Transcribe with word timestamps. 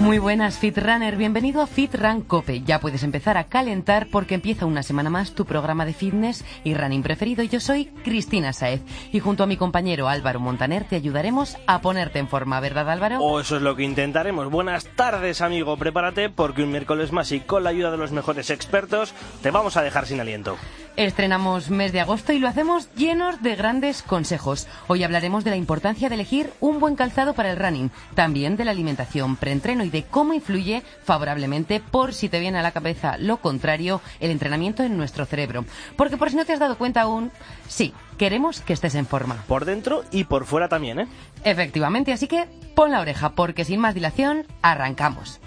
Muy 0.00 0.18
buenas, 0.18 0.58
Fit 0.58 0.78
Runner. 0.78 1.14
Bienvenido 1.14 1.60
a 1.60 1.66
Fit 1.66 1.94
Run 1.94 2.22
Cope. 2.22 2.62
Ya 2.62 2.80
puedes 2.80 3.02
empezar 3.02 3.36
a 3.36 3.44
calentar 3.44 4.08
porque 4.10 4.34
empieza 4.34 4.64
una 4.64 4.82
semana 4.82 5.10
más 5.10 5.34
tu 5.34 5.44
programa 5.44 5.84
de 5.84 5.92
fitness 5.92 6.42
y 6.64 6.72
running 6.72 7.02
preferido. 7.02 7.44
Yo 7.44 7.60
soy 7.60 7.84
Cristina 8.02 8.54
Saez 8.54 8.80
y 9.12 9.20
junto 9.20 9.42
a 9.42 9.46
mi 9.46 9.58
compañero 9.58 10.08
Álvaro 10.08 10.40
Montaner 10.40 10.84
te 10.84 10.96
ayudaremos 10.96 11.58
a 11.66 11.82
ponerte 11.82 12.18
en 12.18 12.28
forma, 12.28 12.60
¿verdad, 12.60 12.88
Álvaro? 12.88 13.18
O 13.18 13.40
eso 13.40 13.56
es 13.56 13.62
lo 13.62 13.76
que 13.76 13.82
intentaremos. 13.82 14.50
Buenas 14.50 14.86
tardes, 14.86 15.42
amigo. 15.42 15.76
Prepárate 15.76 16.30
porque 16.30 16.62
un 16.62 16.70
miércoles 16.70 17.12
más 17.12 17.30
y 17.30 17.40
con 17.40 17.62
la 17.62 17.70
ayuda 17.70 17.90
de 17.90 17.98
los 17.98 18.10
mejores 18.10 18.48
expertos 18.48 19.12
te 19.42 19.50
vamos 19.50 19.76
a 19.76 19.82
dejar 19.82 20.06
sin 20.06 20.18
aliento. 20.18 20.56
Estrenamos 21.00 21.70
mes 21.70 21.92
de 21.92 22.00
agosto 22.00 22.34
y 22.34 22.38
lo 22.38 22.46
hacemos 22.46 22.92
llenos 22.94 23.40
de 23.40 23.56
grandes 23.56 24.02
consejos. 24.02 24.68
Hoy 24.86 25.02
hablaremos 25.02 25.44
de 25.44 25.50
la 25.50 25.56
importancia 25.56 26.10
de 26.10 26.14
elegir 26.14 26.52
un 26.60 26.78
buen 26.78 26.94
calzado 26.94 27.32
para 27.32 27.50
el 27.50 27.56
running, 27.56 27.90
también 28.14 28.58
de 28.58 28.66
la 28.66 28.72
alimentación 28.72 29.36
preentreno 29.36 29.82
y 29.82 29.88
de 29.88 30.02
cómo 30.02 30.34
influye 30.34 30.82
favorablemente, 31.02 31.80
por 31.80 32.12
si 32.12 32.28
te 32.28 32.38
viene 32.38 32.58
a 32.58 32.62
la 32.62 32.72
cabeza 32.72 33.16
lo 33.16 33.38
contrario, 33.38 34.02
el 34.20 34.30
entrenamiento 34.30 34.82
en 34.82 34.98
nuestro 34.98 35.24
cerebro. 35.24 35.64
Porque 35.96 36.18
por 36.18 36.28
si 36.28 36.36
no 36.36 36.44
te 36.44 36.52
has 36.52 36.60
dado 36.60 36.76
cuenta 36.76 37.00
aún, 37.00 37.32
sí, 37.66 37.94
queremos 38.18 38.60
que 38.60 38.74
estés 38.74 38.94
en 38.94 39.06
forma. 39.06 39.36
Por 39.48 39.64
dentro 39.64 40.04
y 40.10 40.24
por 40.24 40.44
fuera 40.44 40.68
también, 40.68 41.00
¿eh? 41.00 41.08
Efectivamente, 41.44 42.12
así 42.12 42.28
que 42.28 42.44
pon 42.74 42.90
la 42.90 43.00
oreja 43.00 43.30
porque 43.30 43.64
sin 43.64 43.80
más 43.80 43.94
dilación, 43.94 44.44
arrancamos. 44.60 45.40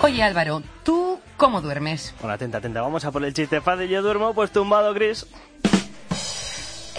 Oye 0.00 0.22
Álvaro, 0.22 0.62
¿tú 0.84 1.18
cómo 1.36 1.60
duermes? 1.60 2.14
Bueno, 2.20 2.34
atenta, 2.34 2.58
atenta. 2.58 2.80
Vamos 2.82 3.04
a 3.04 3.10
por 3.10 3.24
el 3.24 3.34
chiste 3.34 3.60
fácil. 3.60 3.88
Yo 3.88 4.00
duermo 4.00 4.32
pues 4.32 4.50
tumbado, 4.52 4.94
Chris. 4.94 5.26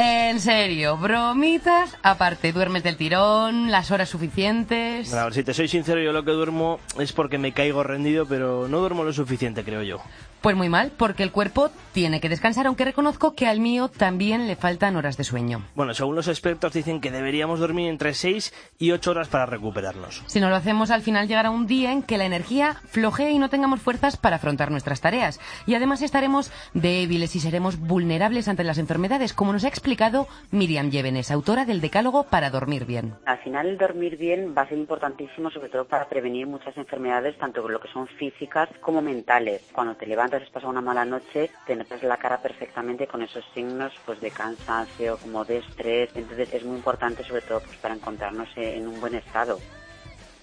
En 0.02 0.40
serio, 0.40 0.96
bromitas, 0.96 1.98
aparte, 2.04 2.54
duermes 2.54 2.84
del 2.84 2.96
tirón, 2.96 3.70
las 3.70 3.92
horas 3.92 4.08
suficientes. 4.08 5.10
Bueno, 5.10 5.22
a 5.22 5.26
ver, 5.26 5.34
si 5.34 5.44
te 5.44 5.54
soy 5.54 5.68
sincero, 5.68 6.00
yo 6.02 6.14
lo 6.14 6.24
que 6.24 6.32
duermo 6.32 6.80
es 6.98 7.12
porque 7.12 7.38
me 7.38 7.52
caigo 7.52 7.84
rendido, 7.84 8.26
pero 8.26 8.70
no 8.70 8.80
duermo 8.80 9.04
lo 9.04 9.12
suficiente, 9.12 9.66
creo 9.66 9.84
yo. 9.84 10.02
Pues 10.42 10.56
muy 10.56 10.70
mal, 10.70 10.94
porque 10.96 11.24
el 11.24 11.32
cuerpo 11.32 11.70
tiene 11.92 12.22
que 12.22 12.30
descansar, 12.30 12.66
aunque 12.66 12.86
reconozco 12.86 13.36
que 13.36 13.46
al 13.46 13.60
mío 13.60 13.90
también 13.90 14.48
le 14.48 14.56
faltan 14.56 14.96
horas 14.96 15.18
de 15.18 15.26
sueño. 15.26 15.64
Bueno, 15.76 15.94
según 15.94 16.16
los 16.16 16.30
expertos 16.30 16.72
dicen 16.72 17.02
que 17.02 17.12
deberíamos 17.12 17.60
dormir 17.60 17.90
entre 17.90 18.14
6 18.14 18.54
y 18.78 18.92
8 18.92 19.12
horas 19.12 19.28
para 19.28 19.46
recuperarnos. 19.46 20.24
Si 20.28 20.40
no 20.40 20.50
lo 20.50 20.56
hacemos, 20.56 20.92
al 20.92 21.02
final 21.02 21.28
llegará 21.28 21.50
un 21.50 21.68
día 21.68 21.92
en 21.92 22.04
que 22.04 22.18
la 22.18 22.24
energía 22.24 22.76
flojee 22.88 23.32
y 23.32 23.38
no 23.38 23.50
tengamos 23.50 23.82
fuerzas 23.82 24.16
para 24.16 24.38
afrontar 24.38 24.72
nuestras 24.72 25.02
tareas. 25.02 25.42
Y 25.66 25.76
además 25.76 26.02
estaremos 26.02 26.54
débiles 26.74 27.36
y 27.36 27.42
seremos 27.42 27.78
vulnerables 27.78 28.48
ante 28.48 28.64
las 28.64 28.78
enfermedades, 28.78 29.34
como 29.34 29.52
nos 29.52 29.66
ha 29.66 29.68
explicado 29.68 30.28
Miriam 30.52 30.90
Llévenes, 30.90 31.32
autora 31.32 31.66
del 31.66 31.82
Decálogo 31.82 32.24
para 32.24 32.50
dormir 32.50 32.86
bien. 32.86 33.16
Al 33.26 33.40
final, 33.40 33.68
el 33.68 33.78
dormir 33.78 34.16
bien 34.16 34.56
va 34.58 34.62
a 34.62 34.70
ser 34.70 34.78
importantísimo, 34.78 35.52
sobre 35.52 35.68
todo 35.68 35.84
para 35.84 36.08
prevenir 36.08 36.48
muchas 36.48 36.78
enfermedades, 36.78 37.38
tanto 37.38 37.68
lo 37.68 37.82
que 37.82 37.90
son 37.90 38.08
físicas 38.08 38.70
como 38.80 39.02
mentales. 39.02 39.70
Cuando 39.74 39.96
te 39.96 40.06
levantas 40.06 40.29
has 40.38 40.50
pasado 40.50 40.72
una 40.72 40.82
mala 40.82 41.06
noche, 41.06 41.50
te 41.66 41.76
notas 41.76 42.04
la 42.04 42.18
cara 42.18 42.42
perfectamente 42.42 43.08
con 43.08 43.22
esos 43.22 43.44
signos 43.54 43.94
pues 44.06 44.20
de 44.22 44.32
cansancio, 44.32 45.18
como 45.18 45.46
de 45.46 45.58
estrés. 45.58 46.10
Entonces 46.16 46.54
es 46.54 46.64
muy 46.64 46.78
importante 46.78 47.24
sobre 47.24 47.42
todo 47.42 47.60
pues, 47.62 47.78
para 47.78 47.96
encontrarnos 47.96 48.50
en 48.56 48.88
un 48.88 49.00
buen 49.00 49.16
estado. 49.16 49.60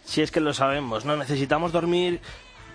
Si 0.05 0.23
es 0.23 0.31
que 0.31 0.41
lo 0.41 0.55
sabemos, 0.55 1.05
¿no? 1.05 1.17
Necesitamos 1.17 1.73
dormir 1.73 2.21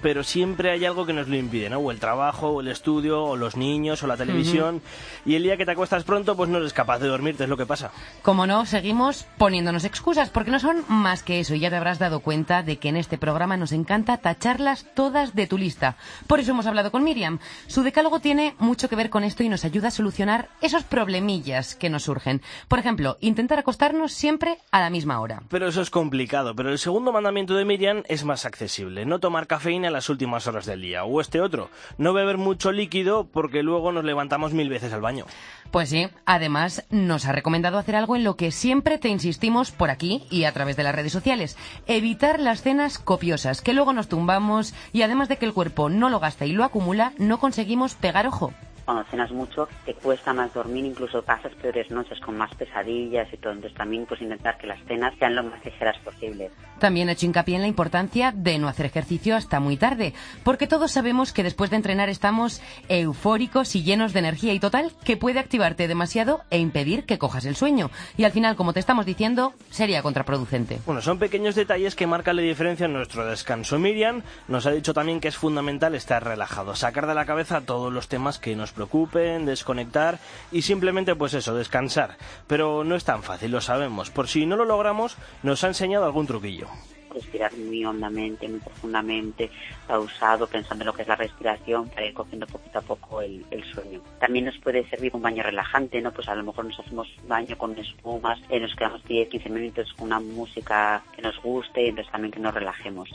pero 0.01 0.23
siempre 0.23 0.71
hay 0.71 0.85
algo 0.85 1.05
que 1.05 1.13
nos 1.13 1.27
lo 1.27 1.35
impide, 1.35 1.69
¿no? 1.69 1.79
O 1.79 1.91
el 1.91 1.99
trabajo, 1.99 2.49
o 2.49 2.61
el 2.61 2.67
estudio, 2.67 3.23
o 3.23 3.37
los 3.37 3.55
niños, 3.55 4.03
o 4.03 4.07
la 4.07 4.17
televisión. 4.17 4.81
Y 5.25 5.35
el 5.35 5.43
día 5.43 5.57
que 5.57 5.65
te 5.65 5.71
acuestas 5.71 6.03
pronto, 6.03 6.35
pues 6.35 6.49
no 6.49 6.57
eres 6.57 6.73
capaz 6.73 6.99
de 6.99 7.07
dormirte, 7.07 7.43
es 7.43 7.49
lo 7.49 7.57
que 7.57 7.65
pasa. 7.65 7.91
Como 8.21 8.47
no, 8.47 8.65
seguimos 8.65 9.25
poniéndonos 9.37 9.83
excusas, 9.83 10.29
porque 10.29 10.51
no 10.51 10.59
son 10.59 10.83
más 10.87 11.23
que 11.23 11.39
eso. 11.39 11.53
Y 11.55 11.59
ya 11.59 11.69
te 11.69 11.75
habrás 11.75 11.99
dado 11.99 12.21
cuenta 12.21 12.63
de 12.63 12.77
que 12.77 12.89
en 12.89 12.97
este 12.97 13.17
programa 13.17 13.57
nos 13.57 13.71
encanta 13.71 14.17
tacharlas 14.17 14.85
todas 14.95 15.35
de 15.35 15.47
tu 15.47 15.57
lista. 15.57 15.97
Por 16.27 16.39
eso 16.39 16.51
hemos 16.51 16.65
hablado 16.65 16.91
con 16.91 17.03
Miriam. 17.03 17.39
Su 17.67 17.83
decálogo 17.83 18.19
tiene 18.19 18.55
mucho 18.59 18.89
que 18.89 18.95
ver 18.95 19.09
con 19.09 19.23
esto 19.23 19.43
y 19.43 19.49
nos 19.49 19.65
ayuda 19.65 19.89
a 19.89 19.91
solucionar 19.91 20.49
esos 20.61 20.83
problemillas 20.83 21.75
que 21.75 21.89
nos 21.89 22.03
surgen. 22.03 22.41
Por 22.67 22.79
ejemplo, 22.79 23.17
intentar 23.21 23.59
acostarnos 23.59 24.13
siempre 24.13 24.57
a 24.71 24.79
la 24.79 24.89
misma 24.89 25.19
hora. 25.19 25.43
Pero 25.49 25.67
eso 25.67 25.81
es 25.81 25.89
complicado. 25.89 26.55
Pero 26.55 26.71
el 26.71 26.79
segundo 26.79 27.11
mandamiento 27.11 27.53
de 27.53 27.65
Miriam 27.65 28.03
es 28.07 28.25
más 28.25 28.45
accesible. 28.45 29.05
No 29.05 29.19
tomar 29.19 29.47
cafeína 29.47 29.90
las 29.91 30.09
últimas 30.09 30.47
horas 30.47 30.65
del 30.65 30.81
día. 30.81 31.03
O 31.03 31.21
este 31.21 31.41
otro, 31.41 31.69
no 31.97 32.13
beber 32.13 32.37
mucho 32.37 32.71
líquido 32.71 33.25
porque 33.25 33.63
luego 33.63 33.91
nos 33.91 34.03
levantamos 34.03 34.53
mil 34.53 34.69
veces 34.69 34.93
al 34.93 35.01
baño. 35.01 35.25
Pues 35.71 35.89
sí, 35.89 36.09
además 36.25 36.85
nos 36.89 37.25
ha 37.25 37.31
recomendado 37.31 37.77
hacer 37.77 37.95
algo 37.95 38.15
en 38.15 38.23
lo 38.23 38.35
que 38.35 38.51
siempre 38.51 38.97
te 38.97 39.09
insistimos 39.09 39.71
por 39.71 39.89
aquí 39.89 40.23
y 40.29 40.43
a 40.43 40.51
través 40.51 40.75
de 40.75 40.83
las 40.83 40.95
redes 40.95 41.13
sociales. 41.13 41.57
Evitar 41.87 42.39
las 42.39 42.61
cenas 42.61 42.99
copiosas, 42.99 43.61
que 43.61 43.73
luego 43.73 43.93
nos 43.93 44.09
tumbamos 44.09 44.73
y 44.91 45.03
además 45.03 45.29
de 45.29 45.37
que 45.37 45.45
el 45.45 45.53
cuerpo 45.53 45.89
no 45.89 46.09
lo 46.09 46.19
gasta 46.19 46.45
y 46.45 46.51
lo 46.51 46.63
acumula, 46.63 47.13
no 47.17 47.39
conseguimos 47.39 47.95
pegar 47.95 48.27
ojo 48.27 48.53
cuando 48.85 49.03
cenas 49.05 49.31
mucho 49.31 49.67
te 49.85 49.93
cuesta 49.93 50.33
más 50.33 50.53
dormir, 50.53 50.85
incluso 50.85 51.21
pasas 51.21 51.53
peores 51.55 51.89
noches 51.91 52.19
con 52.19 52.37
más 52.37 52.53
pesadillas 52.55 53.27
y 53.33 53.37
todo. 53.37 53.53
Entonces 53.53 53.77
también 53.77 54.05
pues 54.05 54.21
intentar 54.21 54.57
que 54.57 54.67
las 54.67 54.83
cenas 54.85 55.13
sean 55.19 55.35
lo 55.35 55.43
más 55.43 55.63
ligeras 55.63 55.97
posible. 55.99 56.51
También 56.79 57.09
he 57.09 57.11
hecho 57.11 57.25
hincapié 57.25 57.55
en 57.55 57.61
la 57.61 57.67
importancia 57.67 58.31
de 58.35 58.57
no 58.57 58.67
hacer 58.67 58.87
ejercicio 58.87 59.35
hasta 59.35 59.59
muy 59.59 59.77
tarde, 59.77 60.13
porque 60.43 60.67
todos 60.67 60.91
sabemos 60.91 61.31
que 61.33 61.43
después 61.43 61.69
de 61.69 61.75
entrenar 61.75 62.09
estamos 62.09 62.61
eufóricos 62.89 63.75
y 63.75 63.83
llenos 63.83 64.13
de 64.13 64.19
energía 64.19 64.53
y 64.53 64.59
total 64.59 64.91
que 65.03 65.17
puede 65.17 65.39
activarte 65.39 65.87
demasiado 65.87 66.41
e 66.49 66.57
impedir 66.57 67.05
que 67.05 67.19
cojas 67.19 67.45
el 67.45 67.55
sueño. 67.55 67.91
Y 68.17 68.23
al 68.23 68.31
final, 68.31 68.55
como 68.55 68.73
te 68.73 68.79
estamos 68.79 69.05
diciendo, 69.05 69.53
sería 69.69 70.01
contraproducente. 70.01 70.79
Bueno, 70.85 71.01
son 71.01 71.19
pequeños 71.19 71.55
detalles 71.55 71.95
que 71.95 72.07
marcan 72.07 72.35
la 72.35 72.41
diferencia 72.41 72.85
en 72.85 72.93
nuestro 72.93 73.25
descanso. 73.25 73.77
Miriam 73.77 74.23
nos 74.47 74.65
ha 74.65 74.71
dicho 74.71 74.93
también 74.93 75.19
que 75.19 75.27
es 75.27 75.37
fundamental 75.37 75.95
estar 75.95 76.23
relajado, 76.23 76.75
sacar 76.75 77.07
de 77.07 77.13
la 77.13 77.25
cabeza 77.25 77.61
todos 77.61 77.93
los 77.93 78.07
temas 78.07 78.39
que 78.39 78.55
nos 78.55 78.70
preocupen, 78.71 79.45
desconectar 79.45 80.19
y 80.51 80.61
simplemente 80.61 81.15
pues 81.15 81.33
eso, 81.33 81.55
descansar. 81.55 82.17
Pero 82.47 82.83
no 82.83 82.95
es 82.95 83.03
tan 83.03 83.23
fácil, 83.23 83.51
lo 83.51 83.61
sabemos. 83.61 84.09
Por 84.09 84.27
si 84.27 84.45
no 84.45 84.55
lo 84.55 84.65
logramos, 84.65 85.17
nos 85.43 85.63
ha 85.63 85.67
enseñado 85.67 86.05
algún 86.05 86.27
truquillo 86.27 86.67
respirar 87.13 87.55
muy 87.57 87.83
hondamente, 87.85 88.47
muy 88.47 88.59
profundamente, 88.59 89.49
pausado, 89.87 90.47
pensando 90.47 90.83
en 90.83 90.87
lo 90.87 90.93
que 90.93 91.03
es 91.03 91.07
la 91.07 91.15
respiración 91.15 91.89
para 91.89 92.05
ir 92.05 92.13
cogiendo 92.13 92.47
poquito 92.47 92.79
a 92.79 92.81
poco 92.81 93.21
el, 93.21 93.45
sueño. 93.73 94.01
También 94.19 94.45
nos 94.45 94.57
puede 94.59 94.87
servir 94.89 95.11
un 95.13 95.21
baño 95.21 95.43
relajante, 95.43 96.01
¿no? 96.01 96.11
Pues 96.11 96.27
a 96.27 96.35
lo 96.35 96.43
mejor 96.43 96.65
nos 96.65 96.79
hacemos 96.79 97.07
baño 97.27 97.57
con 97.57 97.77
espumas, 97.77 98.39
eh, 98.49 98.59
nos 98.59 98.75
quedamos 98.75 99.03
10, 99.05 99.29
15 99.29 99.49
minutos 99.49 99.93
con 99.93 100.07
una 100.07 100.19
música 100.19 101.03
que 101.15 101.21
nos 101.21 101.37
guste 101.41 101.83
y 101.83 101.89
entonces 101.89 102.11
también 102.11 102.31
que 102.31 102.39
nos 102.39 102.53
relajemos. 102.53 103.09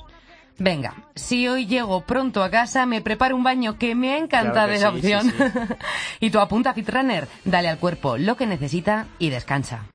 Venga, 0.58 0.94
si 1.14 1.48
hoy 1.48 1.66
llego 1.66 2.00
pronto 2.02 2.42
a 2.42 2.50
casa, 2.50 2.86
me 2.86 3.02
preparo 3.02 3.36
un 3.36 3.44
baño 3.44 3.78
que 3.78 3.94
me 3.94 4.14
ha 4.14 4.18
encantado 4.18 4.68
Claro 4.68 4.72
esa 4.72 4.90
sí, 4.90 4.96
opción. 4.96 5.22
sí, 5.30 5.36
sí. 5.38 5.74
y 6.20 6.30
tú 6.30 6.40
apunta 6.40 6.72
Fitrunner, 6.72 7.28
dale 7.44 7.68
al 7.68 7.78
cuerpo 7.78 8.16
lo 8.16 8.36
que 8.36 8.46
necesita 8.46 9.06
y 9.18 9.28
descansa. 9.28 9.86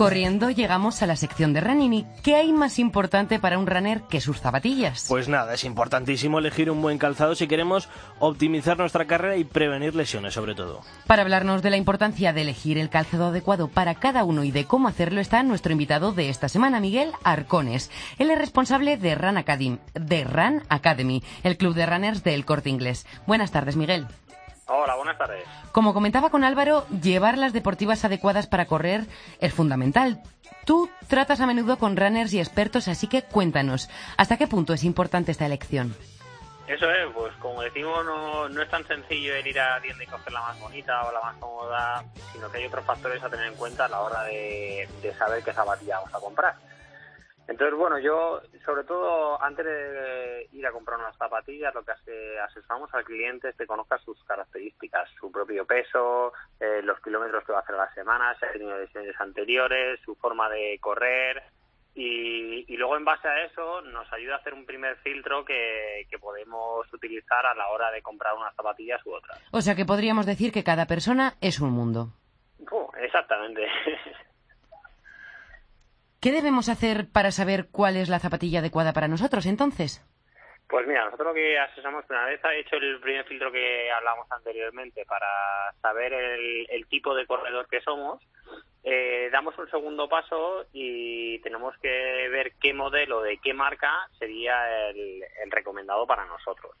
Corriendo 0.00 0.48
llegamos 0.48 1.02
a 1.02 1.06
la 1.06 1.14
sección 1.14 1.52
de 1.52 1.60
running 1.60 1.92
y 1.92 2.06
¿qué 2.22 2.36
hay 2.36 2.54
más 2.54 2.78
importante 2.78 3.38
para 3.38 3.58
un 3.58 3.66
runner 3.66 4.00
que 4.08 4.22
sus 4.22 4.40
zapatillas? 4.40 5.04
Pues 5.10 5.28
nada, 5.28 5.52
es 5.52 5.62
importantísimo 5.62 6.38
elegir 6.38 6.70
un 6.70 6.80
buen 6.80 6.96
calzado 6.96 7.34
si 7.34 7.46
queremos 7.46 7.86
optimizar 8.18 8.78
nuestra 8.78 9.04
carrera 9.04 9.36
y 9.36 9.44
prevenir 9.44 9.94
lesiones 9.94 10.32
sobre 10.32 10.54
todo. 10.54 10.80
Para 11.06 11.20
hablarnos 11.20 11.60
de 11.60 11.68
la 11.68 11.76
importancia 11.76 12.32
de 12.32 12.40
elegir 12.40 12.78
el 12.78 12.88
calzado 12.88 13.26
adecuado 13.26 13.68
para 13.68 13.94
cada 13.94 14.24
uno 14.24 14.42
y 14.42 14.52
de 14.52 14.64
cómo 14.64 14.88
hacerlo 14.88 15.20
está 15.20 15.42
nuestro 15.42 15.72
invitado 15.72 16.12
de 16.12 16.30
esta 16.30 16.48
semana, 16.48 16.80
Miguel 16.80 17.12
Arcones. 17.22 17.90
Él 18.18 18.30
es 18.30 18.38
responsable 18.38 18.96
de 18.96 19.14
Run 19.14 19.36
Academy, 19.36 19.80
de 19.92 20.24
Run 20.24 20.62
Academy, 20.70 21.22
el 21.42 21.58
club 21.58 21.74
de 21.74 21.84
runners 21.84 22.24
del 22.24 22.46
Corte 22.46 22.70
Inglés. 22.70 23.04
Buenas 23.26 23.50
tardes, 23.50 23.76
Miguel. 23.76 24.06
Hola, 24.72 24.94
buenas 24.94 25.18
tardes. 25.18 25.44
Como 25.72 25.92
comentaba 25.92 26.30
con 26.30 26.44
Álvaro, 26.44 26.86
llevar 27.02 27.36
las 27.36 27.52
deportivas 27.52 28.04
adecuadas 28.04 28.46
para 28.46 28.66
correr 28.66 29.02
es 29.40 29.52
fundamental. 29.52 30.22
Tú 30.64 30.88
tratas 31.08 31.40
a 31.40 31.46
menudo 31.46 31.76
con 31.76 31.96
runners 31.96 32.32
y 32.34 32.38
expertos, 32.38 32.86
así 32.86 33.08
que 33.08 33.22
cuéntanos, 33.22 33.90
¿hasta 34.16 34.36
qué 34.36 34.46
punto 34.46 34.72
es 34.72 34.84
importante 34.84 35.32
esta 35.32 35.44
elección? 35.46 35.96
Eso 36.68 36.88
es, 36.88 37.12
pues 37.12 37.34
como 37.40 37.62
decimos, 37.62 38.04
no, 38.04 38.48
no 38.48 38.62
es 38.62 38.70
tan 38.70 38.86
sencillo 38.86 39.34
el 39.34 39.44
ir 39.44 39.58
a 39.58 39.74
la 39.74 39.80
tienda 39.80 40.04
y 40.04 40.06
coger 40.06 40.32
la 40.32 40.40
más 40.40 40.60
bonita 40.60 41.02
o 41.02 41.10
la 41.10 41.20
más 41.20 41.36
cómoda, 41.38 42.04
sino 42.32 42.48
que 42.48 42.58
hay 42.58 42.66
otros 42.66 42.84
factores 42.84 43.20
a 43.24 43.28
tener 43.28 43.46
en 43.46 43.56
cuenta 43.56 43.86
a 43.86 43.88
la 43.88 44.00
hora 44.00 44.22
de, 44.22 44.88
de 45.02 45.14
saber 45.14 45.42
qué 45.42 45.52
zapatilla 45.52 45.96
vamos 45.96 46.14
a 46.14 46.20
comprar. 46.20 46.54
Entonces, 47.50 47.76
bueno, 47.76 47.98
yo, 47.98 48.40
sobre 48.64 48.84
todo, 48.84 49.42
antes 49.42 49.66
de 49.66 50.48
ir 50.52 50.64
a 50.64 50.70
comprar 50.70 51.00
unas 51.00 51.16
zapatillas, 51.16 51.74
lo 51.74 51.82
que 51.82 51.90
hace, 51.90 52.38
asesoramos 52.38 52.94
al 52.94 53.02
cliente 53.02 53.48
es 53.48 53.56
que 53.56 53.66
conozca 53.66 53.98
sus 53.98 54.22
características, 54.22 55.10
su 55.18 55.32
propio 55.32 55.66
peso, 55.66 56.32
eh, 56.60 56.80
los 56.84 57.00
kilómetros 57.00 57.44
que 57.44 57.50
va 57.50 57.58
a 57.58 57.62
hacer 57.62 57.74
a 57.74 57.86
la 57.86 57.92
semana, 57.92 58.36
si 58.38 58.46
ha 58.46 58.52
tenido 58.52 58.78
lesiones 58.78 59.20
anteriores, 59.20 59.98
su 60.04 60.14
forma 60.14 60.48
de 60.48 60.78
correr, 60.80 61.42
y, 61.96 62.76
luego 62.76 62.96
en 62.96 63.04
base 63.04 63.26
a 63.26 63.44
eso 63.44 63.82
nos 63.82 64.10
ayuda 64.12 64.36
a 64.36 64.38
hacer 64.38 64.54
un 64.54 64.64
primer 64.64 64.96
filtro 64.98 65.44
que, 65.44 66.06
que 66.08 66.20
podemos 66.20 66.90
utilizar 66.94 67.44
a 67.44 67.54
la 67.54 67.68
hora 67.70 67.90
de 67.90 68.00
comprar 68.00 68.32
unas 68.34 68.54
zapatillas 68.54 69.04
u 69.04 69.12
otras. 69.12 69.42
O 69.50 69.60
sea 69.60 69.74
que 69.74 69.84
podríamos 69.84 70.24
decir 70.24 70.52
que 70.52 70.62
cada 70.62 70.86
persona 70.86 71.34
es 71.40 71.60
un 71.60 71.72
mundo. 71.72 72.12
Exactamente. 72.96 73.66
¿Qué 76.20 76.32
debemos 76.32 76.68
hacer 76.68 77.06
para 77.10 77.30
saber 77.30 77.68
cuál 77.72 77.96
es 77.96 78.10
la 78.10 78.18
zapatilla 78.18 78.58
adecuada 78.58 78.92
para 78.92 79.08
nosotros 79.08 79.46
entonces? 79.46 80.04
Pues 80.68 80.86
mira, 80.86 81.06
nosotros 81.06 81.28
lo 81.28 81.34
que 81.34 81.58
asesoramos, 81.58 82.04
una 82.10 82.26
vez 82.26 82.44
ha 82.44 82.54
hecho 82.54 82.76
el 82.76 83.00
primer 83.00 83.24
filtro 83.24 83.50
que 83.50 83.90
hablamos 83.90 84.30
anteriormente 84.30 85.04
para 85.06 85.72
saber 85.80 86.12
el, 86.12 86.86
tipo 86.88 87.14
de 87.14 87.26
corredor 87.26 87.66
que 87.68 87.80
somos, 87.80 88.22
eh, 88.84 89.30
damos 89.32 89.56
un 89.58 89.70
segundo 89.70 90.10
paso 90.10 90.66
y 90.72 91.40
tenemos 91.40 91.74
que 91.78 92.28
ver 92.28 92.52
qué 92.60 92.74
modelo 92.74 93.22
de 93.22 93.38
qué 93.38 93.54
marca 93.54 93.90
sería 94.18 94.90
el, 94.90 95.24
recomendado 95.50 96.06
para 96.06 96.26
nosotros. 96.26 96.76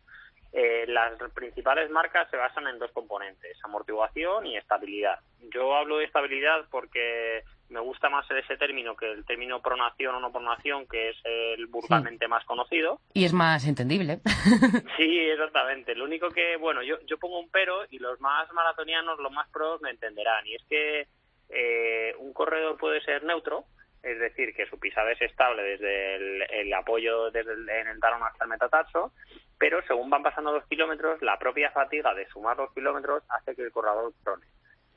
Eh, 0.52 0.84
las 0.86 1.18
principales 1.32 1.90
marcas 1.90 2.28
se 2.30 2.36
basan 2.36 2.66
en 2.66 2.78
dos 2.78 2.92
componentes, 2.92 3.56
amortiguación 3.64 4.46
y 4.46 4.56
estabilidad. 4.56 5.18
Yo 5.54 5.74
hablo 5.74 5.96
de 5.96 6.04
estabilidad 6.04 6.66
porque 6.70 7.42
me 7.70 7.80
gusta 7.80 8.08
más 8.08 8.28
ese 8.30 8.56
término 8.56 8.96
que 8.96 9.10
el 9.10 9.24
término 9.24 9.62
pronación 9.62 10.14
o 10.16 10.20
no 10.20 10.32
pronación, 10.32 10.86
que 10.86 11.10
es 11.10 11.16
el 11.24 11.66
vulgarmente 11.68 12.28
más 12.28 12.44
conocido. 12.44 13.00
Y 13.14 13.24
es 13.24 13.32
más 13.32 13.66
entendible. 13.66 14.20
sí, 14.96 15.18
exactamente. 15.18 15.94
Lo 15.94 16.04
único 16.04 16.28
que, 16.30 16.56
bueno, 16.56 16.82
yo, 16.82 16.96
yo 17.06 17.18
pongo 17.18 17.38
un 17.38 17.50
pero 17.50 17.84
y 17.90 17.98
los 17.98 18.20
más 18.20 18.52
maratonianos, 18.52 19.18
los 19.20 19.32
más 19.32 19.48
pros 19.50 19.80
me 19.82 19.90
entenderán. 19.90 20.46
Y 20.46 20.56
es 20.56 20.64
que 20.68 21.06
eh, 21.48 22.14
un 22.18 22.32
corredor 22.32 22.76
puede 22.76 23.00
ser 23.02 23.24
neutro, 23.24 23.64
es 24.02 24.18
decir, 24.18 24.54
que 24.54 24.66
su 24.66 24.78
pisada 24.78 25.12
es 25.12 25.20
estable 25.22 25.62
desde 25.62 26.60
el, 26.60 26.72
apoyo 26.72 27.30
desde 27.30 27.52
el, 27.52 27.68
en 27.68 27.88
el 27.88 28.00
talón 28.00 28.22
hasta 28.22 28.44
el 28.44 28.50
metatarso, 28.50 29.12
pero 29.58 29.82
según 29.86 30.08
van 30.10 30.22
pasando 30.22 30.52
los 30.52 30.64
kilómetros, 30.66 31.20
la 31.22 31.38
propia 31.38 31.70
fatiga 31.70 32.14
de 32.14 32.26
sumar 32.28 32.56
los 32.56 32.72
kilómetros 32.72 33.22
hace 33.28 33.54
que 33.54 33.62
el 33.62 33.72
corredor 33.72 34.12
prone. 34.24 34.46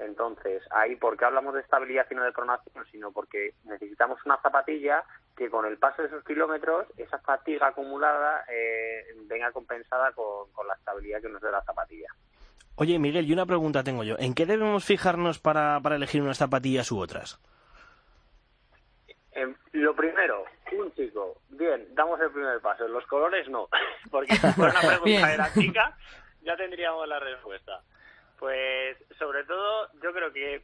Entonces, 0.05 0.63
ahí, 0.71 0.95
¿por 0.95 1.17
qué 1.17 1.25
hablamos 1.25 1.53
de 1.53 1.61
estabilidad 1.61 2.05
y 2.09 2.15
no 2.15 2.23
de 2.23 2.31
pronación? 2.31 2.85
Sino 2.91 3.11
porque 3.11 3.53
necesitamos 3.65 4.19
una 4.25 4.37
zapatilla 4.41 5.03
que 5.35 5.49
con 5.49 5.65
el 5.65 5.77
paso 5.77 6.01
de 6.01 6.07
esos 6.09 6.23
kilómetros, 6.23 6.87
esa 6.97 7.19
fatiga 7.19 7.67
acumulada 7.67 8.45
eh, 8.49 9.03
venga 9.25 9.51
compensada 9.51 10.11
con, 10.11 10.47
la 10.67 10.73
estabilidad 10.75 11.21
que 11.21 11.29
nos 11.29 11.41
dé 11.41 11.51
la 11.51 11.63
zapatilla. 11.63 12.07
Oye, 12.75 12.97
Miguel, 12.99 13.27
y 13.27 13.33
una 13.33 13.45
pregunta 13.45 13.83
tengo 13.83 14.03
yo. 14.03 14.15
¿En 14.17 14.33
qué 14.33 14.45
debemos 14.45 14.85
fijarnos 14.85 15.39
para, 15.39 15.79
para 15.81 15.95
elegir 15.95 16.21
unas 16.21 16.37
zapatillas 16.37 16.91
u 16.91 16.99
otras? 16.99 17.39
lo 19.73 19.95
primero, 19.95 20.45
un 20.71 20.93
chico. 20.93 21.41
Bien, 21.49 21.87
damos 21.93 22.19
el 22.21 22.31
primer 22.31 22.59
paso. 22.61 22.87
Los 22.87 23.05
colores 23.07 23.47
no. 23.49 23.67
Porque 24.11 24.35
si 24.35 24.47
fuera 24.53 24.71
una 24.79 24.89
pregunta 24.89 25.27
de 25.27 25.37
la 25.37 25.53
chica, 25.53 25.97
ya 26.41 26.55
tendríamos 26.55 27.07
la 27.07 27.19
respuesta. 27.19 27.81
Pues 28.43 28.97
sobre 29.17 29.45
todo 29.45 29.87
yo 30.03 30.11
creo 30.11 30.33
que 30.33 30.63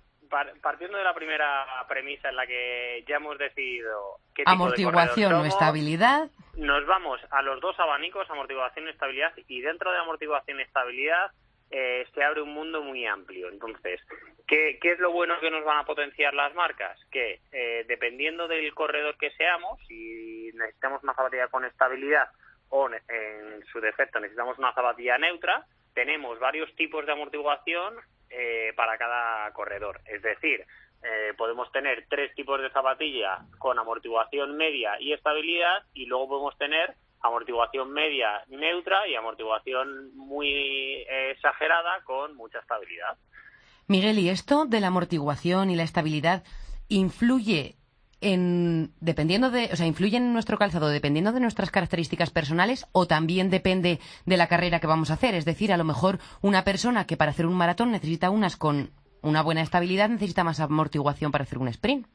partiendo 0.62 0.98
de 0.98 1.04
la 1.06 1.14
primera 1.14 1.66
premisa 1.88 2.28
en 2.28 2.36
la 2.36 2.46
que 2.46 3.06
ya 3.08 3.16
hemos 3.16 3.38
decidido 3.38 4.18
qué 4.36 4.44
tipo 4.44 4.52
amortiguación 4.52 5.32
o 5.32 5.46
estabilidad, 5.46 6.30
nos 6.58 6.86
vamos 6.86 7.22
a 7.32 7.42
los 7.42 7.62
dos 7.62 7.80
abanicos, 7.80 8.30
amortiguación 8.30 8.86
y 8.86 8.90
estabilidad, 8.90 9.32
y 9.48 9.62
dentro 9.62 9.94
de 9.94 9.98
amortiguación 9.98 10.60
y 10.60 10.64
estabilidad 10.64 11.32
eh, 11.72 12.06
se 12.14 12.22
abre 12.22 12.42
un 12.42 12.54
mundo 12.54 12.84
muy 12.84 13.06
amplio. 13.06 13.48
Entonces, 13.48 14.02
¿qué, 14.46 14.78
¿qué, 14.82 14.92
es 14.92 15.00
lo 15.00 15.14
bueno 15.14 15.40
que 15.40 15.50
nos 15.50 15.64
van 15.64 15.78
a 15.78 15.86
potenciar 15.86 16.34
las 16.34 16.54
marcas? 16.56 17.00
Que 17.10 17.40
eh, 17.54 17.86
dependiendo 17.88 18.50
del 18.50 18.74
corredor 18.74 19.16
que 19.18 19.32
seamos, 19.38 19.80
si 19.88 20.52
necesitamos 20.54 21.02
una 21.02 21.14
zapatilla 21.14 21.48
con 21.48 21.64
estabilidad 21.64 22.28
o 22.72 22.90
en 22.90 23.66
su 23.72 23.80
defecto 23.80 24.20
necesitamos 24.20 24.60
una 24.60 24.74
zapatilla 24.74 25.18
neutra, 25.18 25.66
tenemos 26.00 26.40
varios 26.40 26.74
tipos 26.78 27.06
de 27.06 27.12
amortiguación 27.12 27.94
eh, 28.30 28.72
para 28.78 28.98
cada 28.98 29.52
corredor. 29.52 30.00
Es 30.06 30.22
decir, 30.22 30.66
eh, 31.04 31.34
podemos 31.38 31.70
tener 31.74 32.06
tres 32.10 32.34
tipos 32.36 32.62
de 32.62 32.70
zapatilla 32.70 33.40
con 33.58 33.78
amortiguación 33.78 34.56
media 34.56 34.92
y 35.02 35.12
estabilidad 35.12 35.84
y 35.94 36.06
luego 36.06 36.30
podemos 36.30 36.58
tener 36.58 36.96
amortiguación 37.20 37.92
media 37.92 38.46
neutra 38.48 39.10
y 39.10 39.16
amortiguación 39.16 40.16
muy 40.16 40.48
eh, 40.48 41.32
exagerada 41.32 42.02
con 42.06 42.34
mucha 42.38 42.60
estabilidad. 42.60 43.18
Miguel, 43.88 44.20
¿y 44.20 44.30
esto 44.30 44.64
de 44.66 44.80
la 44.80 44.88
amortiguación 44.88 45.70
y 45.70 45.76
la 45.76 45.84
estabilidad 45.84 46.46
influye 46.88 47.76
en, 48.22 48.92
dependiendo 49.00 49.50
de, 49.50 49.70
o 49.72 49.76
sea, 49.76 49.86
influyen 49.86 50.24
en 50.24 50.34
nuestro 50.34 50.58
calzado 50.58 50.90
dependiendo 50.90 51.32
de 51.32 51.40
nuestras 51.40 51.72
características 51.72 52.32
personales 52.32 52.88
o 52.92 53.08
también 53.08 53.50
depende 53.50 54.00
de 54.26 54.38
la 54.38 54.48
carrera 54.48 54.80
que 54.80 54.88
vamos 54.88 55.12
a 55.12 55.14
hacer. 55.14 55.36
Es 55.36 55.46
decir, 55.46 55.72
a 55.72 55.78
lo 55.78 55.84
mejor 55.84 56.20
una 56.42 56.64
persona 56.64 57.06
que 57.06 57.18
para 57.18 57.32
hacer 57.32 57.46
un 57.46 57.58
maratón 57.58 57.92
necesita 57.92 58.30
unas 58.30 58.58
con 58.58 58.92
una 59.22 59.42
buena 59.42 59.62
estabilidad 59.62 60.10
necesita 60.10 60.44
más 60.44 60.60
amortiguación 60.60 61.32
para 61.32 61.44
hacer 61.44 61.58
un 61.58 61.68
sprint. 61.68 62.08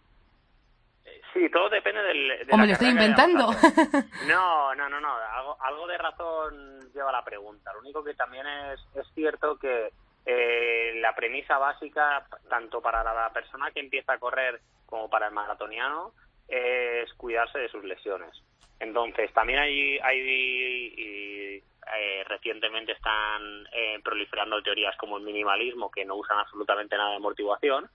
Sí, 1.32 1.50
todo 1.50 1.68
depende 1.68 2.00
del. 2.00 2.46
De 2.46 2.52
o 2.52 2.56
me 2.56 2.66
lo 2.66 2.72
estoy 2.72 2.88
inventando. 2.88 3.50
No, 4.28 4.74
no, 4.74 4.88
no, 4.88 5.00
no. 5.00 5.14
Algo, 5.14 5.56
algo 5.60 5.86
de 5.88 5.98
razón 5.98 6.80
lleva 6.94 7.10
la 7.10 7.24
pregunta. 7.24 7.72
Lo 7.72 7.80
único 7.80 8.04
que 8.04 8.14
también 8.14 8.46
es, 8.46 8.80
es 8.94 9.06
cierto 9.14 9.58
que 9.58 9.90
eh, 10.26 10.92
la 11.00 11.14
premisa 11.14 11.58
básica, 11.58 12.24
tanto 12.48 12.80
para 12.80 13.02
la 13.02 13.30
persona 13.32 13.70
que 13.72 13.80
empieza 13.80 14.14
a 14.14 14.18
correr 14.18 14.60
como 14.94 15.10
para 15.10 15.26
el 15.26 15.34
maratoniano 15.34 16.12
es 16.46 17.12
cuidarse 17.14 17.58
de 17.58 17.68
sus 17.68 17.82
lesiones. 17.82 18.30
Entonces, 18.78 19.32
también 19.32 19.58
hay, 19.58 19.98
hay 19.98 21.60
eh, 21.96 22.24
recientemente 22.28 22.92
están 22.92 23.66
eh, 23.72 23.98
proliferando 24.04 24.62
teorías 24.62 24.96
como 24.96 25.18
el 25.18 25.24
minimalismo, 25.24 25.90
que 25.90 26.04
no 26.04 26.14
usan 26.14 26.38
absolutamente 26.38 26.96
nada 26.96 27.10
de 27.10 27.16
amortiguación, 27.16 27.90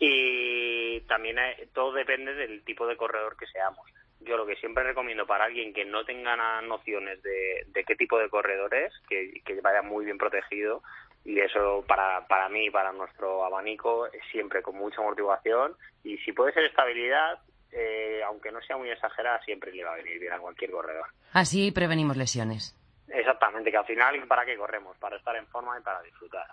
y 0.00 1.00
también 1.02 1.38
eh, 1.38 1.68
todo 1.72 1.92
depende 1.92 2.34
del 2.34 2.64
tipo 2.64 2.88
de 2.88 2.96
corredor 2.96 3.36
que 3.36 3.46
seamos. 3.46 3.86
Yo 4.18 4.36
lo 4.36 4.44
que 4.44 4.56
siempre 4.56 4.82
recomiendo 4.82 5.24
para 5.26 5.44
alguien 5.44 5.72
que 5.72 5.84
no 5.84 6.04
tenga 6.04 6.60
nociones 6.62 7.22
de, 7.22 7.84
qué 7.86 7.94
tipo 7.94 8.18
de 8.18 8.28
corredor 8.30 8.74
es, 8.74 8.92
que 9.08 9.60
vaya 9.62 9.82
muy 9.82 10.06
bien 10.06 10.18
protegido, 10.18 10.82
y 11.24 11.38
eso 11.38 11.84
para, 11.86 12.26
para 12.26 12.48
mí, 12.48 12.70
para 12.70 12.92
nuestro 12.92 13.44
abanico, 13.44 14.06
es 14.06 14.22
siempre 14.30 14.62
con 14.62 14.76
mucha 14.76 15.00
amortiguación 15.00 15.76
y 16.04 16.18
si 16.18 16.32
puede 16.32 16.52
ser 16.52 16.64
estabilidad, 16.64 17.38
eh, 17.70 18.20
aunque 18.26 18.50
no 18.50 18.60
sea 18.62 18.76
muy 18.76 18.90
exagerada, 18.90 19.40
siempre 19.44 19.72
le 19.72 19.84
va 19.84 19.92
a 19.92 19.96
venir 19.96 20.18
bien 20.18 20.32
a 20.32 20.38
cualquier 20.38 20.70
corredor. 20.70 21.06
Así 21.32 21.70
prevenimos 21.70 22.16
lesiones. 22.16 22.76
Exactamente, 23.08 23.70
que 23.70 23.76
al 23.76 23.86
final, 23.86 24.26
¿para 24.26 24.44
qué 24.44 24.56
corremos? 24.56 24.96
Para 24.98 25.16
estar 25.16 25.36
en 25.36 25.46
forma 25.46 25.78
y 25.78 25.82
para 25.82 26.02
disfrutar. 26.02 26.46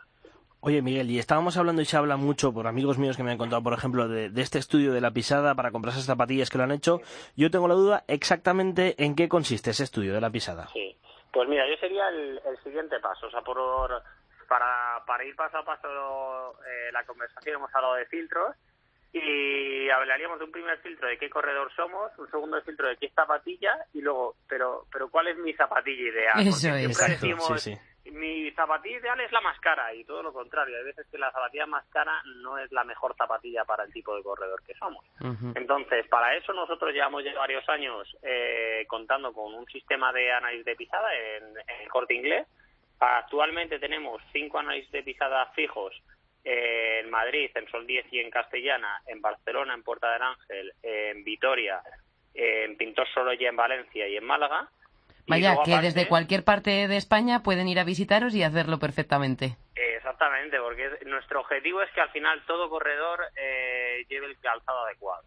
Oye, 0.62 0.82
Miguel, 0.82 1.10
y 1.10 1.20
estábamos 1.20 1.56
hablando 1.56 1.82
y 1.82 1.86
se 1.86 1.96
habla 1.96 2.18
mucho 2.18 2.54
por 2.54 2.68
amigos 2.68 2.98
míos 2.98 3.16
que 3.16 3.24
me 3.24 3.32
han 3.32 3.38
contado, 3.38 3.64
por 3.64 3.72
ejemplo, 3.72 4.10
de, 4.10 4.30
este 4.42 4.60
estudio 4.60 4.92
de 4.92 5.00
la 5.00 5.12
pisada 5.12 5.56
para 5.56 5.72
comprar 5.72 5.94
esas 5.94 6.06
zapatillas 6.06 6.50
que 6.50 6.58
lo 6.58 6.66
han 6.66 6.72
hecho. 6.72 7.00
Yo 7.38 7.50
tengo 7.50 7.70
la 7.70 7.76
duda 7.76 8.04
exactamente 8.08 8.96
en 9.02 9.16
qué 9.16 9.30
consiste 9.30 9.70
ese 9.70 9.84
estudio 9.84 10.14
de 10.14 10.20
la 10.20 10.30
pisada. 10.30 10.68
Sí, 10.74 10.98
pues 11.32 11.48
mira, 11.48 11.66
yo 11.66 11.78
sería 11.78 12.10
el, 12.10 12.42
el 12.46 12.58
siguiente 12.62 13.00
paso. 13.00 13.28
O 13.28 13.32
sea, 13.32 13.42
por, 13.42 13.58
para, 14.50 15.04
para 15.06 15.24
ir 15.24 15.36
paso 15.36 15.60
a 15.60 15.64
paso 15.64 16.60
eh, 16.66 16.92
la 16.92 17.06
conversación 17.06 17.56
hemos 17.56 17.74
hablado 17.74 17.96
de 17.96 18.06
filtros 18.08 18.56
y 19.14 19.90
hablaríamos 19.90 20.38
de 20.40 20.46
un 20.46 20.52
primer 20.52 20.78
filtro 20.80 21.08
de 21.08 21.18
qué 21.18 21.30
corredor 21.30 21.72
somos, 21.76 22.12
un 22.18 22.30
segundo 22.30 22.62
filtro 22.62 22.88
de 22.88 22.98
qué 22.98 23.10
zapatilla 23.10 23.76
y 23.94 24.02
luego, 24.02 24.36
pero 24.48 24.86
pero 24.92 25.10
¿cuál 25.10 25.28
es 25.28 25.38
mi 25.38 25.54
zapatilla 25.54 26.10
ideal? 26.10 26.48
Eso 26.48 26.76
es. 26.76 26.98
decimos, 26.98 27.70
mi 28.06 28.52
zapatilla 28.52 28.98
ideal 28.98 29.20
es 29.22 29.32
la 29.32 29.42
más 29.42 29.60
cara 29.60 29.94
y 29.94 30.04
todo 30.04 30.22
lo 30.22 30.32
contrario. 30.32 30.78
Hay 30.78 30.84
veces 30.84 31.08
que 31.12 31.18
la 31.18 31.32
zapatilla 31.32 31.66
más 31.66 31.86
cara 31.88 32.22
no 32.44 32.58
es 32.60 32.72
la 32.72 32.84
mejor 32.84 33.16
zapatilla 33.16 33.66
para 33.66 33.84
el 33.84 33.94
tipo 33.94 34.16
de 34.16 34.24
corredor 34.24 34.62
que 34.64 34.76
somos. 34.76 35.04
Entonces, 35.56 36.08
para 36.08 36.36
eso 36.36 36.54
nosotros 36.54 36.94
llevamos 36.94 37.24
ya 37.24 37.34
varios 37.36 37.68
años 37.70 38.08
eh, 38.22 38.86
contando 38.88 39.34
con 39.34 39.54
un 39.54 39.66
sistema 39.68 40.14
de 40.14 40.32
análisis 40.32 40.66
de 40.66 40.76
pisada 40.76 41.10
en, 41.16 41.44
en 41.50 41.82
el 41.82 41.90
corte 41.90 42.14
inglés 42.14 42.48
Actualmente 43.00 43.80
tenemos 43.80 44.22
cinco 44.34 44.60
análisis 44.60 44.92
de 44.92 45.04
pisada 45.04 45.46
fijos 45.56 45.94
en 46.44 47.10
Madrid, 47.10 47.50
en 47.56 47.70
Sol 47.70 47.86
10 47.86 48.06
y 48.12 48.20
en 48.20 48.30
Castellana, 48.30 49.02
en 49.08 49.22
Barcelona, 49.22 49.74
en 49.74 49.84
Puerta 49.84 50.12
del 50.14 50.22
Ángel, 50.22 50.74
en 50.84 51.24
Vitoria, 51.24 51.82
en 52.34 52.76
Pintor 52.78 53.08
Sorolla, 53.14 53.50
en 53.50 53.56
Valencia 53.56 54.08
y 54.08 54.18
en 54.18 54.26
Málaga. 54.26 54.70
Vaya, 55.28 55.58
que 55.64 55.78
desde 55.80 56.08
cualquier 56.08 56.44
parte 56.44 56.88
de 56.88 56.98
España 56.98 57.44
pueden 57.44 57.68
ir 57.68 57.80
a 57.80 57.84
visitaros 57.84 58.34
y 58.34 58.44
hacerlo 58.44 58.80
perfectamente. 58.80 59.58
Exactamente, 59.76 60.60
porque 60.60 60.90
nuestro 61.06 61.42
objetivo 61.42 61.84
es 61.84 61.92
que 61.92 62.02
al 62.02 62.10
final 62.10 62.42
todo 62.48 62.70
corredor 62.70 63.20
eh, 63.36 64.06
lleve 64.10 64.26
el 64.26 64.40
calzado 64.40 64.86
adecuado. 64.86 65.24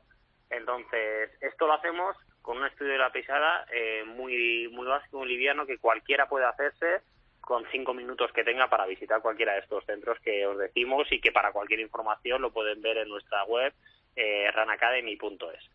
Entonces, 0.51 1.31
esto 1.41 1.67
lo 1.67 1.75
hacemos 1.75 2.17
con 2.43 2.59
un 2.59 2.67
estudio 2.67 2.93
de 2.93 2.99
la 2.99 3.13
pisada 3.13 3.65
eh, 3.73 4.03
muy, 4.05 4.69
muy 4.73 4.87
básico, 4.87 5.19
muy 5.19 5.29
liviano, 5.29 5.67
que 5.67 5.79
cualquiera 5.79 6.29
puede 6.29 6.47
hacerse 6.47 7.03
con 7.43 7.65
cinco 7.71 7.93
minutos 7.93 8.33
que 8.33 8.45
tenga 8.45 8.69
para 8.71 8.87
visitar 8.87 9.21
cualquiera 9.21 9.53
de 9.53 9.61
estos 9.61 9.85
centros 9.85 10.19
que 10.21 10.47
os 10.47 10.57
decimos 10.57 11.11
y 11.11 11.21
que 11.21 11.33
para 11.33 11.53
cualquier 11.53 11.81
información 11.81 12.41
lo 12.41 12.53
pueden 12.53 12.81
ver 12.81 12.99
en 12.99 13.09
nuestra 13.09 13.45
web 13.45 13.75
eh, 14.17 14.51
ranacademy.es. 14.53 15.71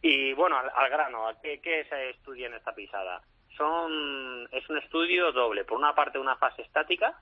Y 0.00 0.32
bueno, 0.32 0.56
al, 0.56 0.90
grano, 0.90 1.26
¿qué, 1.42 1.60
¿qué 1.60 1.84
se 1.90 2.10
estudia 2.10 2.46
en 2.46 2.54
esta 2.54 2.74
pisada? 2.74 3.20
Son, 3.56 4.48
es 4.52 4.68
un 4.70 4.78
estudio 4.78 5.32
doble. 5.32 5.64
Por 5.64 5.76
una 5.76 5.94
parte, 5.94 6.18
una 6.20 6.36
fase 6.36 6.62
estática, 6.62 7.20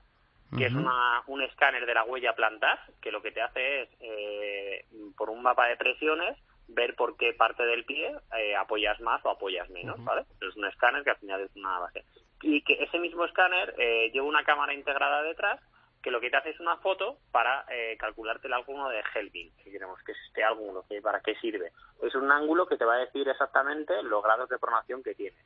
que 0.55 0.67
es 0.67 0.73
una, 0.73 1.23
un 1.27 1.41
escáner 1.41 1.85
de 1.85 1.93
la 1.93 2.03
huella 2.03 2.33
plantar, 2.33 2.79
que 3.01 3.11
lo 3.11 3.21
que 3.21 3.31
te 3.31 3.41
hace 3.41 3.81
es, 3.81 3.89
eh, 3.99 4.85
por 5.17 5.29
un 5.29 5.41
mapa 5.41 5.67
de 5.67 5.75
presiones, 5.75 6.37
ver 6.67 6.95
por 6.95 7.17
qué 7.17 7.33
parte 7.33 7.63
del 7.63 7.83
pie 7.83 8.13
eh, 8.37 8.55
apoyas 8.55 8.99
más 9.01 9.23
o 9.25 9.29
apoyas 9.29 9.69
menos, 9.69 10.01
¿vale? 10.03 10.23
Es 10.39 10.55
un 10.55 10.65
escáner 10.65 11.03
que 11.03 11.09
al 11.09 11.17
final 11.17 11.41
es 11.41 11.55
una 11.55 11.79
base. 11.79 12.05
Y 12.41 12.61
que 12.61 12.73
ese 12.83 12.99
mismo 12.99 13.25
escáner 13.25 13.73
eh, 13.77 14.11
lleva 14.13 14.27
una 14.27 14.43
cámara 14.43 14.73
integrada 14.73 15.23
detrás 15.23 15.59
que 16.01 16.11
lo 16.11 16.21
que 16.21 16.29
te 16.29 16.37
hace 16.37 16.51
es 16.51 16.59
una 16.59 16.77
foto 16.77 17.17
para 17.31 17.65
eh, 17.69 17.97
calcularte 17.97 18.47
el 18.47 18.53
ángulo 18.53 18.87
de 18.89 19.03
Helving, 19.13 19.51
si 19.63 19.71
queremos 19.71 20.01
que 20.03 20.11
es 20.11 20.17
este 20.27 20.43
ángulo, 20.43 20.85
que 20.87 21.01
para 21.01 21.19
qué 21.21 21.35
sirve. 21.35 21.71
Es 22.01 22.15
un 22.15 22.31
ángulo 22.31 22.67
que 22.67 22.77
te 22.77 22.85
va 22.85 22.95
a 22.95 22.99
decir 22.99 23.27
exactamente 23.27 24.03
los 24.03 24.23
grados 24.23 24.47
de 24.47 24.59
pronación 24.59 25.03
que 25.03 25.15
tienes 25.15 25.43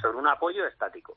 sobre 0.00 0.16
un 0.16 0.26
apoyo 0.26 0.66
estático, 0.66 1.16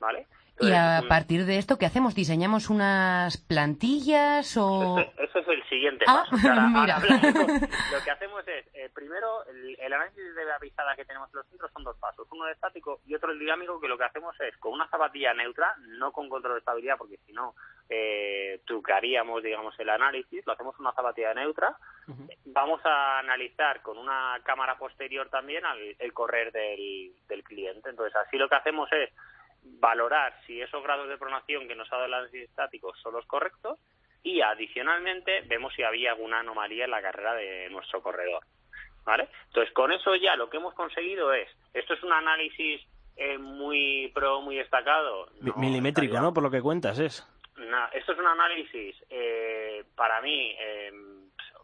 ¿vale? 0.00 0.26
Y 0.60 0.72
a 0.72 1.02
partir 1.08 1.44
de 1.44 1.58
esto, 1.58 1.78
¿qué 1.78 1.86
hacemos? 1.86 2.14
¿Diseñamos 2.14 2.70
unas 2.70 3.36
plantillas 3.36 4.56
o...? 4.56 4.98
Eso, 5.18 5.38
es 5.40 5.48
el 5.48 5.68
siguiente 5.68 6.04
ah, 6.06 6.24
paso. 6.30 6.36
mira. 6.68 6.98
lo 7.00 8.04
que 8.04 8.10
hacemos 8.10 8.46
es, 8.46 8.66
eh, 8.74 8.90
primero, 8.94 9.44
el, 9.46 9.92
análisis 9.92 10.34
de 10.34 10.44
la 10.44 10.56
avisada 10.56 10.94
que 10.94 11.04
tenemos 11.04 11.28
en 11.30 11.38
los 11.38 11.46
centros 11.48 11.72
son 11.72 11.84
dos 11.84 11.96
pasos. 11.98 12.28
Uno 12.30 12.46
el 12.46 12.52
estático 12.52 13.00
y 13.06 13.14
otro 13.14 13.32
el 13.32 13.38
dinámico, 13.38 13.80
que 13.80 13.88
lo 13.88 13.98
que 13.98 14.04
hacemos 14.04 14.38
es, 14.40 14.56
con 14.58 14.72
una 14.72 14.88
zapatilla 14.88 15.34
neutra, 15.34 15.74
no 15.78 16.12
con 16.12 16.28
control 16.28 16.54
de 16.54 16.58
estabilidad, 16.60 16.96
porque 16.96 17.18
si 17.26 17.32
no, 17.32 17.54
eh, 17.88 18.60
trucaríamos, 18.66 19.42
digamos, 19.42 19.78
el 19.80 19.88
análisis, 19.88 20.46
lo 20.46 20.52
hacemos 20.52 20.78
una 20.78 20.92
zapatilla 20.92 21.34
neutra. 21.34 21.76
Vamos 22.44 22.80
a 22.84 23.20
analizar 23.20 23.80
con 23.80 23.96
una 23.96 24.38
cámara 24.44 24.76
posterior 24.76 25.28
también 25.30 25.64
el 25.98 26.12
correr 26.12 26.52
del, 26.52 27.12
del 27.28 27.42
cliente. 27.42 27.90
Entonces, 27.90 28.14
así 28.16 28.36
lo 28.36 28.48
que 28.48 28.56
hacemos 28.56 28.92
es 28.92 29.10
valorar 29.62 30.34
si 30.46 30.60
esos 30.60 30.82
grados 30.82 31.08
de 31.08 31.18
pronación 31.18 31.68
que 31.68 31.74
nos 31.74 31.90
ha 31.92 31.96
dado 31.96 32.06
el 32.06 32.14
análisis 32.14 32.48
estático 32.48 32.94
son 33.02 33.14
los 33.14 33.26
correctos 33.26 33.78
y 34.22 34.40
adicionalmente 34.40 35.42
vemos 35.42 35.72
si 35.74 35.82
había 35.82 36.12
alguna 36.12 36.40
anomalía 36.40 36.84
en 36.84 36.90
la 36.90 37.02
carrera 37.02 37.34
de 37.34 37.68
nuestro 37.70 38.02
corredor. 38.02 38.44
¿Vale? 39.04 39.28
Entonces, 39.48 39.74
con 39.74 39.90
eso 39.90 40.14
ya 40.14 40.36
lo 40.36 40.48
que 40.48 40.58
hemos 40.58 40.74
conseguido 40.74 41.32
es, 41.32 41.48
esto 41.74 41.94
es 41.94 42.02
un 42.04 42.12
análisis 42.12 42.80
eh, 43.16 43.36
muy 43.36 44.12
pro, 44.14 44.40
muy 44.40 44.56
destacado. 44.56 45.28
Milimétrico, 45.56 46.20
¿no? 46.20 46.32
Por 46.32 46.44
lo 46.44 46.50
que 46.50 46.62
cuentas 46.62 47.00
es. 47.00 47.26
esto 47.92 48.12
es 48.12 48.18
un 48.18 48.26
análisis 48.26 48.96
eh, 49.10 49.84
para 49.96 50.20
mí 50.20 50.54
eh, 50.58 50.92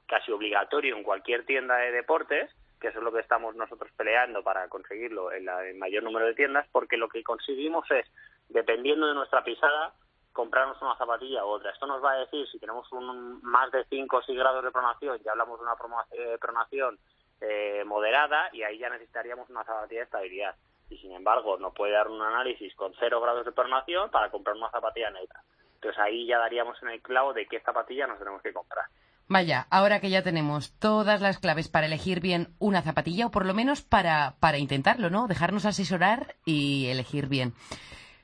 casi 0.07 0.33
obligatorio 0.33 0.97
en 0.97 1.05
cualquier 1.05 1.47
tienda 1.47 1.77
de 1.77 1.93
deportes, 1.93 2.51
que 2.81 2.89
eso 2.89 2.99
es 2.99 3.05
lo 3.05 3.13
que 3.13 3.21
estamos 3.21 3.55
nosotros 3.57 3.91
peleando 3.97 4.43
para 4.43 4.69
conseguirlo 4.69 5.33
en 5.33 5.49
el 5.49 5.75
mayor 5.77 6.03
número 6.03 6.27
de 6.27 6.35
tiendas, 6.35 6.67
porque 6.73 6.97
lo 6.97 7.09
que 7.09 7.23
conseguimos 7.23 7.91
es, 7.91 8.07
dependiendo 8.49 9.07
de 9.07 9.15
nuestra 9.15 9.45
pisada, 9.45 9.95
comprarnos 10.33 10.81
una 10.83 10.97
zapatilla 10.97 11.45
u 11.45 11.49
otra. 11.49 11.73
Esto 11.73 11.87
nos 11.87 12.03
va 12.03 12.13
a 12.13 12.19
decir 12.19 12.47
si 12.49 12.59
tenemos 12.59 12.91
un, 12.93 13.43
más 13.43 13.73
de 13.73 13.85
5 13.85 14.17
o 14.17 14.23
6 14.23 14.39
grados 14.39 14.65
de 14.65 14.71
pronación, 14.71 15.19
ya 15.25 15.33
hablamos 15.33 15.59
de 15.59 15.65
una 15.65 15.77
eh, 16.13 16.39
pronación 16.41 16.99
eh, 17.41 17.83
moderada 17.85 18.49
y 18.53 18.63
ahí 18.63 18.79
ya 18.79 18.89
necesitaríamos 18.89 19.51
una 19.51 19.65
zapatilla 19.65 20.01
de 20.01 20.05
estabilidad. 20.05 20.55
Y 20.91 20.99
sin 20.99 21.13
embargo, 21.13 21.59
no 21.59 21.73
puede 21.73 21.93
dar 21.93 22.09
un 22.09 22.23
análisis 22.23 22.75
con 22.77 22.95
0 22.99 23.21
grados 23.21 23.45
de 23.45 23.53
pronación 23.53 24.11
para 24.11 24.31
comprar 24.31 24.57
una 24.57 24.71
zapatilla 24.71 25.11
neutra. 25.11 25.43
Entonces 25.75 26.01
ahí 26.01 26.27
ya 26.27 26.39
daríamos 26.39 26.81
en 26.83 26.91
el 26.91 27.03
clavo 27.03 27.33
de 27.33 27.47
qué 27.47 27.61
zapatilla 27.61 28.07
nos 28.07 28.19
tenemos 28.19 28.43
que 28.43 28.53
comprar. 28.53 28.87
Vaya, 29.29 29.67
ahora 29.71 30.01
que 30.01 30.09
ya 30.09 30.23
tenemos 30.23 30.73
todas 30.79 31.21
las 31.21 31.39
claves 31.39 31.69
para 31.69 31.87
elegir 31.87 32.21
bien 32.21 32.49
una 32.59 32.81
zapatilla, 32.81 33.27
o 33.27 33.31
por 33.31 33.45
lo 33.45 33.53
menos 33.53 33.83
para, 33.83 34.37
para 34.41 34.57
intentarlo, 34.57 35.11
¿no? 35.11 35.27
Dejarnos 35.27 35.67
asesorar 35.67 36.37
y 36.47 36.87
elegir 36.87 37.29
bien. 37.29 37.53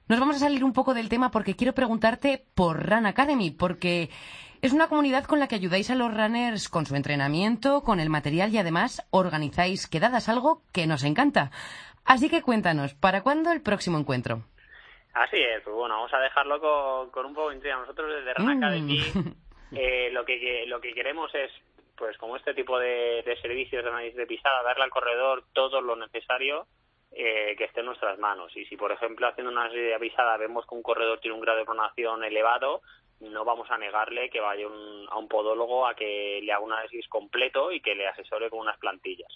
Nos 0.08 0.18
vamos 0.18 0.36
a 0.36 0.38
salir 0.38 0.64
un 0.64 0.72
poco 0.72 0.94
del 0.94 1.10
tema 1.10 1.30
porque 1.30 1.56
quiero 1.56 1.74
preguntarte 1.74 2.46
por 2.54 2.88
Run 2.88 3.04
Academy, 3.04 3.50
porque 3.50 4.08
es 4.62 4.72
una 4.72 4.88
comunidad 4.88 5.24
con 5.24 5.40
la 5.40 5.46
que 5.46 5.56
ayudáis 5.56 5.90
a 5.90 5.94
los 5.94 6.12
runners 6.12 6.70
con 6.70 6.86
su 6.86 6.96
entrenamiento, 6.96 7.82
con 7.82 8.00
el 8.00 8.08
material 8.08 8.54
y 8.54 8.58
además 8.58 9.06
organizáis 9.10 9.86
quedadas, 9.86 10.30
algo 10.30 10.62
que 10.72 10.86
nos 10.86 11.04
encanta. 11.04 11.50
Así 12.06 12.30
que 12.30 12.40
cuéntanos, 12.40 12.94
¿para 12.94 13.22
cuándo 13.22 13.52
el 13.52 13.60
próximo 13.60 13.98
encuentro? 13.98 14.44
Así 15.12 15.36
es, 15.36 15.62
pues 15.62 15.76
bueno, 15.76 15.96
vamos 15.96 16.12
a 16.14 16.18
dejarlo 16.18 16.60
con, 17.12 17.26
un 17.26 17.34
poco 17.34 17.50
de 17.50 17.56
intriga. 17.56 17.76
Nosotros 17.76 18.10
desde 18.10 18.34
Run 18.34 18.58
mm. 18.58 19.34
Eh, 19.76 20.10
lo 20.12 20.24
que 20.24 20.64
lo 20.66 20.80
que 20.80 20.94
queremos 20.94 21.34
es 21.34 21.50
pues 21.96 22.16
como 22.18 22.36
este 22.36 22.54
tipo 22.54 22.78
de, 22.78 23.22
servicios 23.40 23.84
de 23.84 23.90
análisis 23.90 24.16
de 24.16 24.26
pisada 24.26 24.62
darle 24.62 24.84
al 24.84 24.90
corredor 24.90 25.44
todo 25.52 25.80
lo 25.80 25.96
necesario 25.96 26.66
eh, 27.12 27.54
que 27.56 27.64
esté 27.64 27.80
en 27.80 27.86
nuestras 27.86 28.18
manos. 28.18 28.56
Y 28.56 28.64
si 28.66 28.76
por 28.76 28.92
ejemplo 28.92 29.26
haciendo 29.26 29.52
una 29.52 29.62
análisis 29.62 29.90
de 29.90 29.98
pisada 29.98 30.36
vemos 30.36 30.66
que 30.66 30.74
un 30.74 30.82
corredor 30.82 31.20
tiene 31.20 31.36
un 31.36 31.40
grado 31.40 31.58
de 31.58 31.64
pronación 31.64 32.24
elevado 32.24 32.82
no 33.20 33.44
vamos 33.44 33.70
a 33.70 33.78
negarle 33.78 34.28
que 34.28 34.40
vaya 34.40 34.66
a 34.66 35.18
un 35.18 35.28
podólogo 35.28 35.86
a 35.86 35.94
que 35.94 36.40
le 36.42 36.52
haga 36.52 36.64
un 36.64 36.72
análisis 36.72 37.08
completo 37.08 37.72
y 37.72 37.80
que 37.80 37.94
le 37.94 38.06
asesore 38.06 38.50
con 38.50 38.60
unas 38.60 38.78
plantillas. 38.78 39.32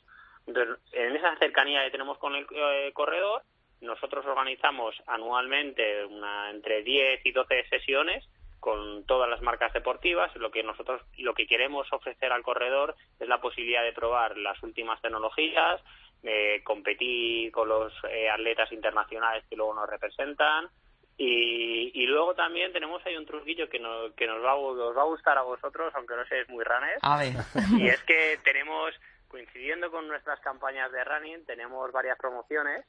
Entonces 0.47 0.78
en 0.92 1.16
esa 1.16 1.37
cercanía 1.37 1.85
que 1.85 1.90
tenemos 1.90 2.18
con 2.18 2.35
el 2.35 2.47
eh, 2.50 2.90
corredor 2.92 3.42
nosotros 3.80 4.26
organizamos 4.26 4.97
anualmente 5.07 6.04
una 6.04 6.50
entre 6.50 6.83
10 6.83 7.25
y 7.25 7.33
12 7.33 7.68
sesiones 7.68 8.28
con 8.68 9.04
todas 9.04 9.30
las 9.30 9.40
marcas 9.40 9.72
deportivas. 9.72 10.34
Lo 10.37 10.50
que 10.50 10.62
nosotros 10.62 11.00
lo 11.16 11.32
que 11.32 11.46
queremos 11.46 11.90
ofrecer 11.90 12.32
al 12.32 12.42
corredor 12.42 12.94
es 13.18 13.26
la 13.26 13.40
posibilidad 13.40 13.82
de 13.82 13.94
probar 13.94 14.37
las 14.37 14.62
últimas 14.62 15.00
tecnologías, 15.00 15.80
de 16.22 16.60
competir 16.64 17.50
con 17.50 17.66
los 17.66 17.94
eh, 18.10 18.28
atletas 18.28 18.70
internacionales 18.72 19.42
que 19.48 19.56
luego 19.56 19.72
nos 19.72 19.88
representan. 19.88 20.68
Y, 21.16 22.06
luego 22.06 22.34
también 22.34 22.72
tenemos 22.72 23.04
ahí 23.04 23.16
un 23.16 23.26
truquillo 23.26 23.68
que, 23.68 23.78
nos, 23.78 24.12
que 24.12 24.26
nos 24.26 24.44
va, 24.44 24.54
os 24.54 24.96
va 24.96 25.02
a 25.02 25.06
gustar 25.06 25.37
a 25.37 25.42
vosotros, 25.42 25.92
aunque 25.96 26.14
no 26.14 26.25
seáis 26.26 26.48
muy 26.48 26.62
runners. 26.62 27.00
A 27.02 27.18
ver. 27.18 27.32
Y 27.78 27.88
es 27.88 28.00
que 28.02 28.38
tenemos, 28.44 28.94
coincidiendo 29.28 29.90
con 29.90 30.06
nuestras 30.06 30.38
campañas 30.40 30.92
de 30.92 31.02
running, 31.04 31.44
tenemos 31.44 31.90
varias 31.90 32.18
promociones 32.18 32.84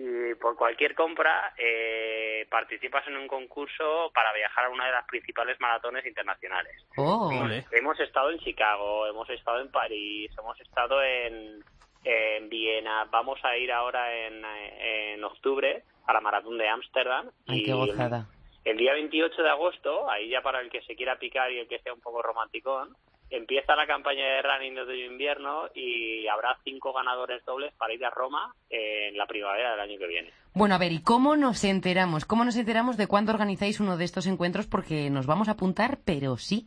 y 0.00 0.34
por 0.36 0.54
cualquier 0.54 0.94
compra 0.94 1.52
eh, 1.58 2.46
participas 2.48 3.04
en 3.08 3.16
un 3.16 3.26
concurso 3.26 4.12
para 4.14 4.32
viajar 4.32 4.66
a 4.66 4.70
una 4.70 4.86
de 4.86 4.92
las 4.92 5.04
principales 5.06 5.60
maratones 5.60 6.06
internacionales. 6.06 6.86
Oh. 6.96 7.32
Hemos 7.72 7.98
estado 7.98 8.30
en 8.30 8.38
Chicago, 8.38 9.08
hemos 9.08 9.28
estado 9.30 9.60
en 9.60 9.70
París, 9.72 10.30
hemos 10.38 10.60
estado 10.60 11.02
en, 11.02 11.64
en 12.04 12.48
Viena, 12.48 13.06
vamos 13.10 13.40
a 13.44 13.56
ir 13.56 13.72
ahora 13.72 14.14
en, 14.14 14.44
en 14.44 15.24
octubre 15.24 15.82
a 16.06 16.12
la 16.12 16.20
maratón 16.20 16.58
de 16.58 16.68
Ámsterdam. 16.68 17.30
Ay, 17.48 17.64
qué 17.64 17.72
gozada. 17.72 18.28
El, 18.64 18.72
el 18.72 18.78
día 18.78 18.92
28 18.92 19.42
de 19.42 19.50
agosto, 19.50 20.08
ahí 20.08 20.28
ya 20.28 20.42
para 20.42 20.60
el 20.60 20.70
que 20.70 20.82
se 20.82 20.94
quiera 20.94 21.18
picar 21.18 21.50
y 21.50 21.58
el 21.58 21.66
que 21.66 21.80
sea 21.80 21.92
un 21.92 22.00
poco 22.00 22.22
romanticón, 22.22 22.94
empieza 23.30 23.76
la 23.76 23.86
campaña 23.86 24.24
de 24.24 24.42
running 24.42 24.74
de 24.74 25.06
invierno 25.06 25.68
y 25.74 26.26
habrá 26.28 26.58
cinco 26.64 26.92
ganadores 26.92 27.44
dobles 27.44 27.72
para 27.74 27.92
ir 27.92 28.04
a 28.04 28.10
Roma 28.10 28.54
en 28.70 29.16
la 29.16 29.26
primavera 29.26 29.72
del 29.72 29.80
año 29.80 29.98
que 29.98 30.06
viene. 30.06 30.32
Bueno, 30.54 30.74
a 30.74 30.78
ver, 30.78 30.92
¿y 30.92 31.02
cómo 31.02 31.36
nos 31.36 31.62
enteramos? 31.64 32.24
¿Cómo 32.24 32.44
nos 32.44 32.56
enteramos 32.56 32.96
de 32.96 33.06
cuándo 33.06 33.32
organizáis 33.32 33.80
uno 33.80 33.96
de 33.96 34.04
estos 34.04 34.26
encuentros? 34.26 34.66
Porque 34.66 35.10
nos 35.10 35.26
vamos 35.26 35.48
a 35.48 35.52
apuntar, 35.52 35.98
pero 36.04 36.36
sí. 36.36 36.66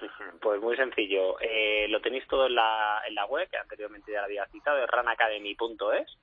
Pues 0.40 0.60
muy 0.60 0.76
sencillo. 0.76 1.38
Eh, 1.40 1.86
lo 1.88 2.00
tenéis 2.00 2.26
todo 2.26 2.46
en 2.46 2.56
la, 2.56 3.00
en 3.06 3.14
la 3.14 3.26
web, 3.26 3.48
que 3.48 3.58
anteriormente 3.58 4.10
ya 4.10 4.24
había 4.24 4.44
citado, 4.46 4.82
es 4.82 4.90
runacademy.es. 4.90 6.18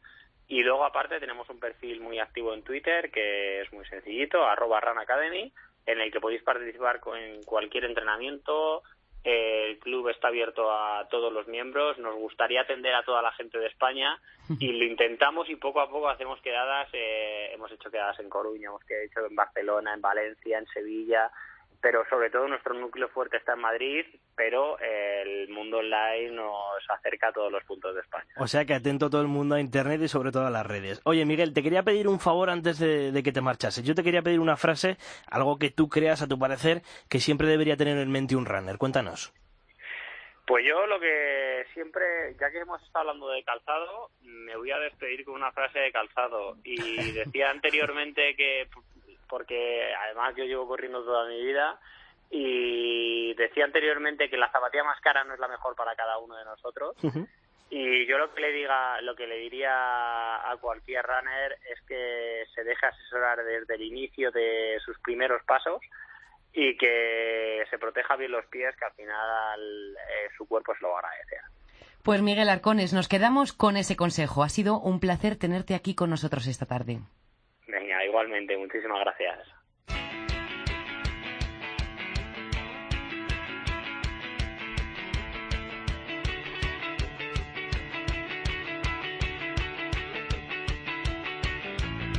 Y 0.50 0.62
luego, 0.62 0.84
aparte, 0.84 1.20
tenemos 1.20 1.50
un 1.50 1.60
perfil 1.60 2.02
muy 2.02 2.20
activo 2.20 2.54
en 2.54 2.64
Twitter, 2.64 3.12
que 3.12 3.62
es 3.62 3.72
muy 3.72 3.86
sencillito, 3.86 4.44
arroba 4.44 4.82
runacademy, 4.82 5.54
en 5.86 6.02
el 6.02 6.12
que 6.12 6.20
podéis 6.20 6.44
participar 6.44 7.00
en 7.16 7.44
cualquier 7.44 7.86
entrenamiento, 7.86 8.84
el 9.24 9.78
club 9.80 10.10
está 10.10 10.30
abierto 10.30 10.72
a 10.72 11.08
todos 11.10 11.32
los 11.32 11.48
miembros. 11.48 11.98
Nos 11.98 12.16
gustaría 12.16 12.62
atender 12.62 12.94
a 12.94 13.04
toda 13.04 13.22
la 13.22 13.32
gente 13.34 13.58
de 13.60 13.68
España 13.68 14.20
y 14.60 14.72
lo 14.72 14.86
intentamos 14.86 15.50
y 15.50 15.56
poco 15.56 15.82
a 15.82 15.90
poco 15.90 16.10
hacemos 16.10 16.40
quedadas. 16.42 16.88
Eh, 16.94 17.52
hemos 17.54 17.72
hecho 17.72 17.92
quedadas 17.92 18.20
en 18.20 18.30
Coruña, 18.30 18.70
hemos 18.70 18.82
hecho 18.90 19.26
en 19.26 19.36
Barcelona, 19.36 19.94
en 19.94 20.02
Valencia, 20.02 20.58
en 20.58 20.68
Sevilla 20.68 21.32
pero 21.82 22.04
sobre 22.10 22.30
todo 22.30 22.48
nuestro 22.48 22.74
núcleo 22.74 23.08
fuerte 23.10 23.38
está 23.38 23.54
en 23.54 23.62
Madrid, 23.62 24.06
pero 24.36 24.78
el 24.80 25.50
mundo 25.50 25.78
online 25.78 26.32
nos 26.32 26.84
acerca 26.90 27.30
a 27.30 27.34
todos 27.34 27.52
los 27.52 27.64
puntos 27.64 27.96
de 27.96 28.02
España. 28.02 28.28
O 28.38 28.48
sea 28.48 28.66
que 28.66 28.74
atento 28.74 29.10
todo 29.10 29.22
el 29.22 29.28
mundo 29.28 29.56
a 29.56 29.62
Internet 29.62 30.02
y 30.02 30.08
sobre 30.08 30.32
todo 30.32 30.46
a 30.46 30.50
las 30.50 30.66
redes. 30.66 31.02
Oye, 31.06 31.26
Miguel, 31.26 31.54
te 31.54 31.64
quería 31.64 31.84
pedir 31.84 32.08
un 32.08 32.20
favor 32.20 32.50
antes 32.50 32.80
de, 32.80 33.12
de 33.12 33.24
que 33.24 33.32
te 33.32 33.42
marchases. 33.42 33.84
Yo 33.84 33.96
te 33.96 34.04
quería 34.04 34.22
pedir 34.22 34.40
una 34.40 34.58
frase, 34.58 34.98
algo 35.28 35.58
que 35.58 35.72
tú 35.72 35.88
creas, 35.90 36.22
a 36.22 36.28
tu 36.28 36.38
parecer, 36.38 36.82
que 37.10 37.20
siempre 37.20 37.48
debería 37.48 37.78
tener 37.78 37.98
en 37.98 38.12
mente 38.12 38.36
un 38.36 38.46
runner. 38.46 38.78
Cuéntanos. 38.78 39.34
Pues 40.50 40.66
yo 40.66 40.88
lo 40.88 41.00
que 41.00 41.64
siempre, 41.76 42.36
ya 42.42 42.50
que 42.50 42.58
hemos 42.58 42.82
estado 42.82 43.02
hablando 43.10 43.30
de 43.30 43.44
calzado, 43.44 44.10
me 44.22 44.56
voy 44.56 44.72
a 44.72 44.80
despedir 44.80 45.24
con 45.24 45.36
una 45.36 45.52
frase 45.52 45.78
de 45.78 45.92
calzado. 45.92 46.58
Y 46.64 46.76
decía 47.14 47.52
anteriormente 47.52 48.36
que, 48.36 48.68
porque 49.30 49.94
además 50.06 50.34
yo 50.36 50.44
llevo 50.44 50.68
corriendo 50.68 51.04
toda 51.04 51.28
mi 51.28 51.42
vida, 51.42 51.80
y 52.32 53.34
decía 53.34 53.66
anteriormente 53.66 54.30
que 54.30 54.38
la 54.38 54.52
zapatilla 54.52 54.84
más 54.84 55.00
cara 55.02 55.24
no 55.24 55.34
es 55.34 55.40
la 55.40 55.48
mejor 55.48 55.76
para 55.76 55.96
cada 55.96 56.18
uno 56.20 56.36
de 56.36 56.46
nosotros. 56.46 56.96
Y 57.72 58.08
yo 58.08 58.18
lo 58.18 58.34
que 58.34 58.42
le 58.42 58.52
diga, 58.52 59.00
lo 59.02 59.16
que 59.16 59.28
le 59.28 59.38
diría 59.38 59.72
a 60.50 60.58
cualquier 60.58 61.06
runner 61.06 61.58
es 61.72 61.80
que 61.88 62.46
se 62.54 62.64
deje 62.64 62.86
asesorar 62.86 63.44
desde 63.44 63.76
el 63.76 63.84
inicio 63.84 64.32
de 64.32 64.80
sus 64.84 65.00
primeros 65.00 65.44
pasos 65.44 65.82
y 66.52 66.76
que 66.78 67.64
se 67.70 67.78
proteja 67.78 68.16
bien 68.16 68.32
los 68.32 68.46
pies, 68.48 68.76
que 68.76 68.86
al 68.86 68.94
final 68.94 69.96
eh, 69.98 70.30
su 70.36 70.48
cuerpo 70.48 70.74
se 70.76 70.82
lo 70.82 70.90
va 70.90 70.96
a 70.96 71.00
agradecer. 71.00 71.42
Pues 72.04 72.22
Miguel 72.24 72.50
Arcones, 72.50 72.94
nos 72.94 73.08
quedamos 73.08 73.54
con 73.54 73.78
ese 73.78 73.96
consejo. 73.96 74.42
Ha 74.42 74.50
sido 74.50 74.80
un 74.80 75.00
placer 75.00 75.36
tenerte 75.36 75.76
aquí 75.76 75.94
con 75.94 76.10
nosotros 76.10 76.48
esta 76.48 76.66
tarde. 76.66 77.00
Igualmente, 78.10 78.58
muchísimas 78.58 79.02
gracias. 79.02 79.38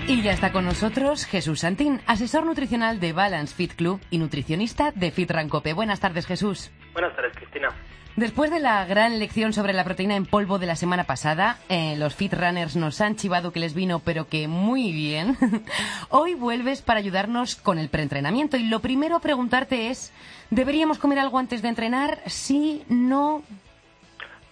Y 0.06 0.22
ya 0.22 0.32
está 0.32 0.52
con 0.52 0.64
nosotros 0.64 1.26
Jesús 1.26 1.60
Santín, 1.60 2.00
asesor 2.06 2.46
nutricional 2.46 3.00
de 3.00 3.12
Balance 3.12 3.52
Fit 3.54 3.74
Club 3.74 4.00
y 4.10 4.18
nutricionista 4.18 4.92
de 4.92 5.10
Fit 5.10 5.30
Rancope. 5.30 5.72
Buenas 5.72 5.98
tardes, 5.98 6.24
Jesús. 6.26 6.70
Buenas 6.92 7.16
tardes, 7.16 7.34
Cristina. 7.36 7.68
Después 8.16 8.50
de 8.50 8.58
la 8.58 8.84
gran 8.84 9.18
lección 9.18 9.52
sobre 9.52 9.72
la 9.72 9.84
proteína 9.84 10.16
en 10.16 10.26
polvo 10.26 10.58
de 10.58 10.66
la 10.66 10.76
semana 10.76 11.04
pasada, 11.04 11.58
eh, 11.68 11.94
los 11.96 12.14
Fit 12.14 12.34
Runners 12.34 12.76
nos 12.76 13.00
han 13.00 13.16
chivado 13.16 13.52
que 13.52 13.60
les 13.60 13.74
vino, 13.74 14.02
pero 14.04 14.28
que 14.28 14.48
muy 14.48 14.92
bien. 14.92 15.36
Hoy 16.10 16.34
vuelves 16.34 16.82
para 16.82 16.98
ayudarnos 16.98 17.56
con 17.56 17.78
el 17.78 17.88
preentrenamiento. 17.88 18.56
Y 18.56 18.68
lo 18.68 18.80
primero 18.80 19.16
a 19.16 19.20
preguntarte 19.20 19.88
es, 19.88 20.12
¿deberíamos 20.50 20.98
comer 20.98 21.20
algo 21.20 21.38
antes 21.38 21.62
de 21.62 21.68
entrenar? 21.68 22.18
Sí, 22.26 22.84
no. 22.88 23.42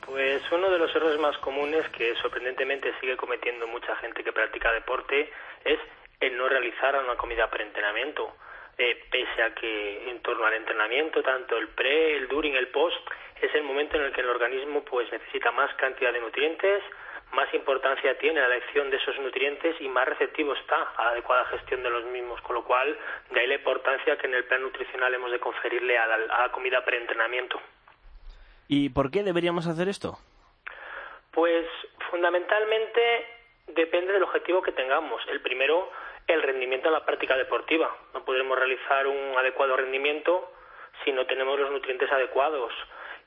Pues 0.06 0.40
uno 0.52 0.70
de 0.70 0.78
los 0.78 0.94
errores 0.94 1.20
más 1.20 1.36
comunes 1.38 1.86
que 1.90 2.14
sorprendentemente 2.22 2.94
sigue 3.00 3.16
cometiendo 3.16 3.66
mucha 3.66 3.94
gente 3.96 4.24
que 4.24 4.32
practica 4.32 4.72
deporte 4.72 5.30
es 5.64 5.78
el 6.20 6.36
no 6.38 6.48
realizar 6.48 6.94
una 7.04 7.16
comida 7.16 7.50
pre-entrenamiento. 7.50 8.34
Eh, 8.78 9.06
pese 9.10 9.42
a 9.42 9.52
que 9.54 10.08
en 10.08 10.20
torno 10.22 10.46
al 10.46 10.54
entrenamiento, 10.54 11.20
tanto 11.20 11.56
el 11.58 11.66
pre, 11.68 12.16
el 12.16 12.28
during, 12.28 12.54
el 12.54 12.68
post, 12.68 12.96
es 13.40 13.54
el 13.54 13.62
momento 13.62 13.96
en 13.96 14.04
el 14.04 14.12
que 14.12 14.20
el 14.20 14.28
organismo 14.28 14.84
pues 14.84 15.10
necesita 15.12 15.50
más 15.52 15.72
cantidad 15.74 16.12
de 16.12 16.20
nutrientes, 16.20 16.82
más 17.32 17.52
importancia 17.52 18.16
tiene 18.18 18.40
la 18.40 18.46
elección 18.46 18.90
de 18.90 18.96
esos 18.96 19.18
nutrientes 19.18 19.76
y 19.80 19.88
más 19.88 20.08
receptivo 20.08 20.54
está 20.54 20.82
a 20.96 21.04
la 21.04 21.10
adecuada 21.10 21.44
gestión 21.46 21.82
de 21.82 21.90
los 21.90 22.04
mismos, 22.06 22.40
con 22.42 22.54
lo 22.54 22.64
cual 22.64 22.98
de 23.30 23.40
ahí 23.40 23.46
la 23.46 23.54
importancia 23.54 24.16
que 24.16 24.26
en 24.26 24.34
el 24.34 24.44
plan 24.44 24.62
nutricional 24.62 25.12
hemos 25.14 25.30
de 25.30 25.38
conferirle 25.38 25.98
a 25.98 26.06
la, 26.06 26.14
a 26.14 26.42
la 26.42 26.52
comida 26.52 26.84
pre-entrenamiento. 26.84 27.60
¿Y 28.66 28.88
por 28.90 29.10
qué 29.10 29.22
deberíamos 29.22 29.66
hacer 29.66 29.88
esto? 29.88 30.18
Pues 31.32 31.66
fundamentalmente 32.10 33.26
depende 33.68 34.12
del 34.12 34.22
objetivo 34.22 34.62
que 34.62 34.72
tengamos. 34.72 35.22
El 35.28 35.40
primero, 35.40 35.90
el 36.26 36.42
rendimiento 36.42 36.88
en 36.88 36.94
la 36.94 37.04
práctica 37.04 37.36
deportiva. 37.36 37.94
No 38.14 38.24
podremos 38.24 38.58
realizar 38.58 39.06
un 39.06 39.36
adecuado 39.36 39.76
rendimiento 39.76 40.52
si 41.04 41.12
no 41.12 41.26
tenemos 41.26 41.58
los 41.58 41.70
nutrientes 41.70 42.10
adecuados. 42.10 42.72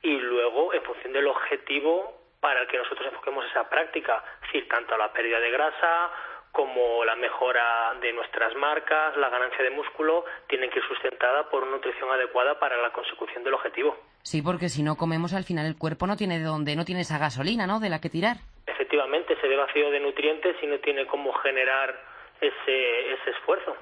Y 0.02 0.18
luego, 0.18 0.74
en 0.74 0.84
función 0.84 1.14
del 1.14 1.28
objetivo 1.28 2.22
para 2.40 2.62
el 2.62 2.68
que 2.68 2.78
nosotros 2.78 3.08
enfoquemos 3.08 3.46
esa 3.46 3.70
práctica, 3.70 4.24
es 4.42 4.48
decir, 4.48 4.68
tanto 4.68 4.98
la 4.98 5.14
pérdida 5.14 5.40
de 5.40 5.52
grasa 5.52 6.12
como 6.52 7.06
la 7.06 7.16
mejora 7.16 7.94
de 8.02 8.12
nuestras 8.12 8.56
marcas, 8.56 9.16
la 9.16 9.30
ganancia 9.30 9.64
de 9.64 9.70
músculo, 9.70 10.26
tienen 10.48 10.70
que 10.70 10.80
ir 10.80 10.86
sustentada 10.86 11.50
por 11.50 11.64
una 11.64 11.74
nutrición 11.74 12.10
adecuada 12.10 12.60
para 12.60 12.82
la 12.82 12.92
consecución 12.92 13.44
del 13.44 13.54
objetivo. 13.54 13.96
Sí, 14.24 14.42
porque 14.42 14.68
si 14.68 14.84
no 14.84 14.98
comemos, 14.98 15.34
al 15.34 15.46
final 15.46 15.66
el 15.66 15.78
cuerpo 15.78 16.08
no 16.08 16.18
tiene 16.18 16.40
de 16.40 16.46
dónde, 16.46 16.76
no 16.76 16.84
tiene 16.84 17.02
esa 17.02 17.18
gasolina, 17.18 17.68
¿no? 17.68 17.80
De 17.80 17.90
la 17.90 18.02
que 18.02 18.10
tirar. 18.10 18.38
Efectivamente, 18.68 19.40
se 19.40 19.48
ve 19.48 19.56
vacío 19.56 19.90
de 19.92 20.00
nutrientes 20.00 20.56
y 20.62 20.68
no 20.68 20.80
tiene 20.80 21.08
cómo 21.08 21.32
generar 21.34 21.98
ese, 22.42 23.14
ese 23.14 23.30
esfuerzo. 23.32 23.76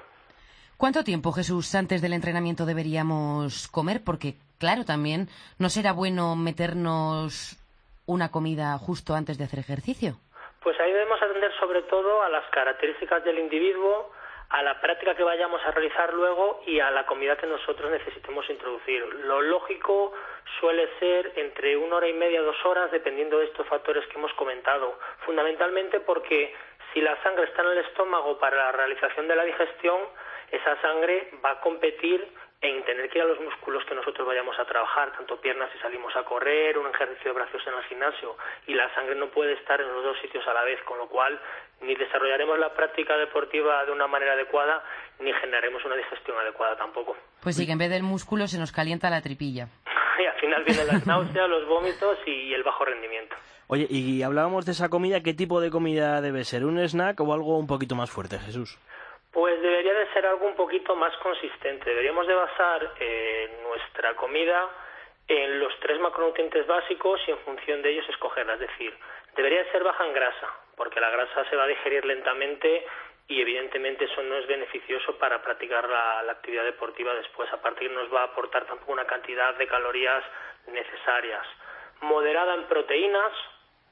¿Cuánto 0.76 1.02
tiempo, 1.04 1.32
Jesús, 1.32 1.74
antes 1.74 2.00
del 2.00 2.12
entrenamiento 2.12 2.64
deberíamos 2.64 3.68
comer? 3.68 4.02
Porque, 4.04 4.36
claro, 4.60 4.84
también 4.84 5.26
no 5.58 5.68
será 5.68 5.92
bueno 5.92 6.36
meternos 6.36 7.56
una 8.06 8.30
comida 8.30 8.78
justo 8.78 9.14
antes 9.14 9.38
de 9.38 9.44
hacer 9.44 9.58
ejercicio. 9.58 10.14
Pues 10.62 10.78
ahí 10.78 10.92
debemos 10.92 11.20
atender 11.20 11.50
sobre 11.58 11.82
todo 11.82 12.22
a 12.22 12.28
las 12.28 12.44
características 12.50 13.24
del 13.24 13.38
individuo, 13.38 14.12
a 14.50 14.62
la 14.62 14.80
práctica 14.80 15.14
que 15.14 15.22
vayamos 15.22 15.60
a 15.64 15.70
realizar 15.70 16.12
luego 16.12 16.60
y 16.66 16.80
a 16.80 16.90
la 16.90 17.06
comida 17.06 17.36
que 17.36 17.46
nosotros 17.46 17.90
necesitemos 17.90 18.48
introducir. 18.50 19.02
Lo 19.24 19.40
lógico 19.40 20.12
suele 20.58 20.88
ser 20.98 21.32
entre 21.36 21.76
una 21.76 21.96
hora 21.96 22.08
y 22.08 22.12
media, 22.12 22.42
dos 22.42 22.56
horas, 22.64 22.90
dependiendo 22.90 23.38
de 23.38 23.46
estos 23.46 23.66
factores 23.68 24.04
que 24.08 24.18
hemos 24.18 24.32
comentado. 24.34 24.98
Fundamentalmente 25.24 26.00
porque 26.00 26.52
si 26.92 27.00
la 27.00 27.16
sangre 27.22 27.44
está 27.44 27.62
en 27.62 27.68
el 27.68 27.78
estómago 27.78 28.38
para 28.38 28.56
la 28.56 28.72
realización 28.72 29.28
de 29.28 29.36
la 29.36 29.44
digestión, 29.44 30.00
esa 30.50 30.80
sangre 30.82 31.30
va 31.44 31.52
a 31.52 31.60
competir 31.60 32.26
en 32.62 32.84
tener 32.84 33.08
que 33.08 33.18
ir 33.18 33.24
a 33.24 33.28
los 33.28 33.40
músculos 33.40 33.84
que 33.86 33.94
nosotros 33.94 34.26
vayamos 34.26 34.58
a 34.58 34.66
trabajar, 34.66 35.12
tanto 35.12 35.40
piernas 35.40 35.70
si 35.72 35.78
salimos 35.78 36.14
a 36.14 36.24
correr, 36.24 36.76
un 36.76 36.88
ejercicio 36.88 37.32
de 37.32 37.40
brazos 37.40 37.62
en 37.66 37.72
el 37.72 37.84
gimnasio, 37.84 38.36
y 38.66 38.74
la 38.74 38.92
sangre 38.94 39.14
no 39.14 39.28
puede 39.28 39.54
estar 39.54 39.80
en 39.80 39.88
los 39.88 40.04
dos 40.04 40.18
sitios 40.20 40.46
a 40.46 40.52
la 40.52 40.62
vez, 40.64 40.78
con 40.84 40.98
lo 40.98 41.08
cual 41.08 41.40
ni 41.80 41.94
desarrollaremos 41.94 42.58
la 42.58 42.74
práctica 42.74 43.16
deportiva 43.16 43.84
de 43.86 43.92
una 43.92 44.06
manera 44.06 44.34
adecuada, 44.34 44.84
ni 45.20 45.32
generaremos 45.32 45.82
una 45.86 45.96
digestión 45.96 46.36
adecuada 46.36 46.76
tampoco. 46.76 47.16
Pues 47.42 47.56
sí, 47.56 47.64
que 47.64 47.72
en 47.72 47.78
vez 47.78 47.90
del 47.90 48.02
músculo 48.02 48.46
se 48.46 48.58
nos 48.58 48.72
calienta 48.72 49.08
la 49.08 49.22
tripilla. 49.22 49.68
y 50.20 50.26
al 50.26 50.38
final 50.38 50.62
vienen 50.64 50.86
las 50.86 51.06
náuseas, 51.06 51.48
los 51.48 51.66
vómitos 51.66 52.18
y 52.26 52.52
el 52.52 52.62
bajo 52.62 52.84
rendimiento. 52.84 53.36
Oye, 53.68 53.86
y 53.88 54.22
hablábamos 54.22 54.66
de 54.66 54.72
esa 54.72 54.88
comida, 54.88 55.22
¿qué 55.22 55.32
tipo 55.32 55.60
de 55.60 55.70
comida 55.70 56.20
debe 56.20 56.44
ser? 56.44 56.64
¿Un 56.64 56.78
snack 56.80 57.20
o 57.20 57.32
algo 57.32 57.56
un 57.56 57.68
poquito 57.68 57.94
más 57.94 58.10
fuerte, 58.10 58.38
Jesús? 58.38 58.78
Pues 59.32 59.60
debería 59.62 59.94
de 59.94 60.12
ser 60.12 60.26
algo 60.26 60.46
un 60.46 60.56
poquito 60.56 60.96
más 60.96 61.16
consistente. 61.18 61.88
Deberíamos 61.88 62.26
de 62.26 62.34
basar 62.34 62.94
eh, 62.98 63.60
nuestra 63.62 64.14
comida 64.16 64.68
en 65.28 65.60
los 65.60 65.72
tres 65.78 66.00
macronutrientes 66.00 66.66
básicos 66.66 67.20
y 67.26 67.30
en 67.30 67.38
función 67.38 67.82
de 67.82 67.90
ellos 67.90 68.08
escogerla. 68.08 68.54
Es 68.54 68.60
decir, 68.60 68.92
debería 69.36 69.62
de 69.62 69.70
ser 69.70 69.84
baja 69.84 70.04
en 70.04 70.12
grasa, 70.12 70.48
porque 70.76 70.98
la 70.98 71.10
grasa 71.10 71.48
se 71.48 71.54
va 71.54 71.64
a 71.64 71.68
digerir 71.68 72.04
lentamente 72.04 72.84
y 73.30 73.40
evidentemente 73.40 74.06
eso 74.06 74.24
no 74.24 74.36
es 74.38 74.46
beneficioso 74.48 75.16
para 75.16 75.40
practicar 75.40 75.88
la, 75.88 76.32
actividad 76.32 76.64
deportiva 76.64 77.14
después. 77.14 77.48
Aparte 77.52 77.86
que 77.86 77.94
nos 77.94 78.12
va 78.12 78.22
a 78.22 78.24
aportar 78.24 78.66
tampoco 78.66 78.90
una 78.90 79.06
cantidad 79.06 79.54
de 79.54 79.68
calorías 79.68 80.24
necesarias. 80.66 81.46
Moderada 82.00 82.54
en 82.54 82.64
proteínas, 82.64 83.32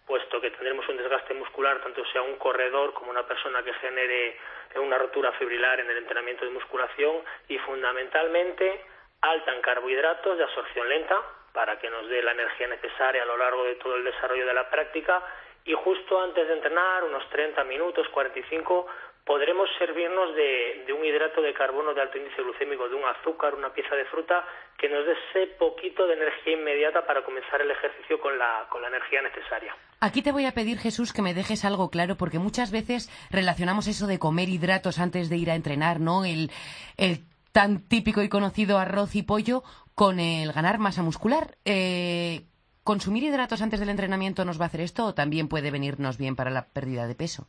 puesto 0.09 0.41
que 0.41 0.51
tendremos 0.51 0.89
un 0.89 0.97
desgaste 0.97 1.35
muscular, 1.35 1.81
tanto 1.83 2.05
sea 2.07 2.23
un 2.23 2.37
corredor 2.37 2.95
como 2.95 3.11
una 3.11 3.27
persona 3.27 3.63
que 3.63 3.75
genere 3.75 4.37
una 4.77 4.97
rotura 4.99 5.33
fibrilar 5.33 5.79
en 5.81 5.91
el 5.91 5.99
entrenamiento 5.99 6.45
de 6.45 6.51
musculación 6.51 7.19
y 7.49 7.59
fundamentalmente 7.59 8.85
alta 9.21 9.53
en 9.53 9.61
carbohidratos 9.61 10.39
de 10.39 10.45
absorción 10.45 10.89
lenta 10.89 11.21
para 11.53 11.79
que 11.79 11.91
nos 11.91 12.09
dé 12.09 12.23
la 12.23 12.33
energía 12.33 12.69
necesaria 12.69 13.23
a 13.23 13.27
lo 13.27 13.37
largo 13.37 13.65
de 13.65 13.75
todo 13.77 13.97
el 13.97 14.05
desarrollo 14.05 14.47
de 14.47 14.55
la 14.55 14.71
práctica 14.71 15.23
y 15.65 15.75
justo 15.75 16.21
antes 16.23 16.49
de 16.49 16.55
entrenar, 16.55 17.05
unos 17.05 17.29
30 17.29 17.63
minutos, 17.65 18.09
45, 18.09 18.87
podremos 19.29 19.69
servirnos 19.79 20.35
de, 20.35 20.91
un 20.91 21.05
hidrato 21.05 21.43
de 21.43 21.53
carbono 21.53 21.93
de 21.93 22.01
alto 22.01 22.17
índice 22.17 22.43
glucémico, 22.43 22.89
de 22.89 22.95
un 22.95 23.05
azúcar, 23.05 23.55
una 23.55 23.75
pieza 23.75 23.95
de 23.95 24.07
fruta, 24.07 24.43
que 24.79 24.89
nos 24.89 25.05
dé 25.05 25.13
ese 25.13 25.53
poquito 25.59 26.07
de 26.07 26.15
energía 26.15 26.55
inmediata 26.55 27.07
para 27.07 27.23
comenzar 27.23 27.61
el 27.61 27.71
ejercicio 27.71 28.19
con 28.19 28.39
la, 28.39 28.67
con 28.71 28.81
la 28.81 28.89
energía 28.89 29.21
necesaria. 29.21 29.77
Aquí 30.01 30.23
te 30.23 30.33
voy 30.33 30.47
a 30.47 30.53
pedir, 30.53 30.79
Jesús, 30.79 31.13
que 31.13 31.21
me 31.21 31.35
dejes 31.35 31.67
algo 31.67 31.91
claro, 31.91 32.17
porque 32.17 32.39
muchas 32.39 32.73
veces 32.73 33.11
relacionamos 33.31 33.87
eso 33.87 34.07
de 34.07 34.19
comer 34.19 34.49
hidratos 34.49 34.99
antes 34.99 35.29
de 35.29 35.37
ir 35.37 35.51
a 35.51 35.57
entrenar, 35.57 36.01
¿no? 36.01 36.25
El, 36.25 36.51
el 36.97 37.19
tan 37.53 37.87
típico 37.87 38.23
y 38.23 38.31
conocido 38.31 38.79
arroz 38.79 39.15
y 39.15 39.25
pollo 39.25 39.63
con 39.95 40.21
el 40.21 40.53
ganar 40.53 40.79
masa 40.79 41.03
muscular. 41.03 41.59
Eh, 41.67 42.47
¿Consumir 42.83 43.25
hidratos 43.25 43.61
antes 43.61 43.79
del 43.79 43.91
entrenamiento 43.91 44.47
nos 44.47 44.59
va 44.59 44.65
a 44.65 44.69
hacer 44.69 44.81
esto 44.81 45.05
o 45.05 45.13
también 45.13 45.49
puede 45.49 45.71
venirnos 45.71 46.17
bien 46.17 46.35
para 46.35 46.51
la 46.51 46.69
pérdida 46.69 47.07
de 47.07 47.15
peso? 47.15 47.47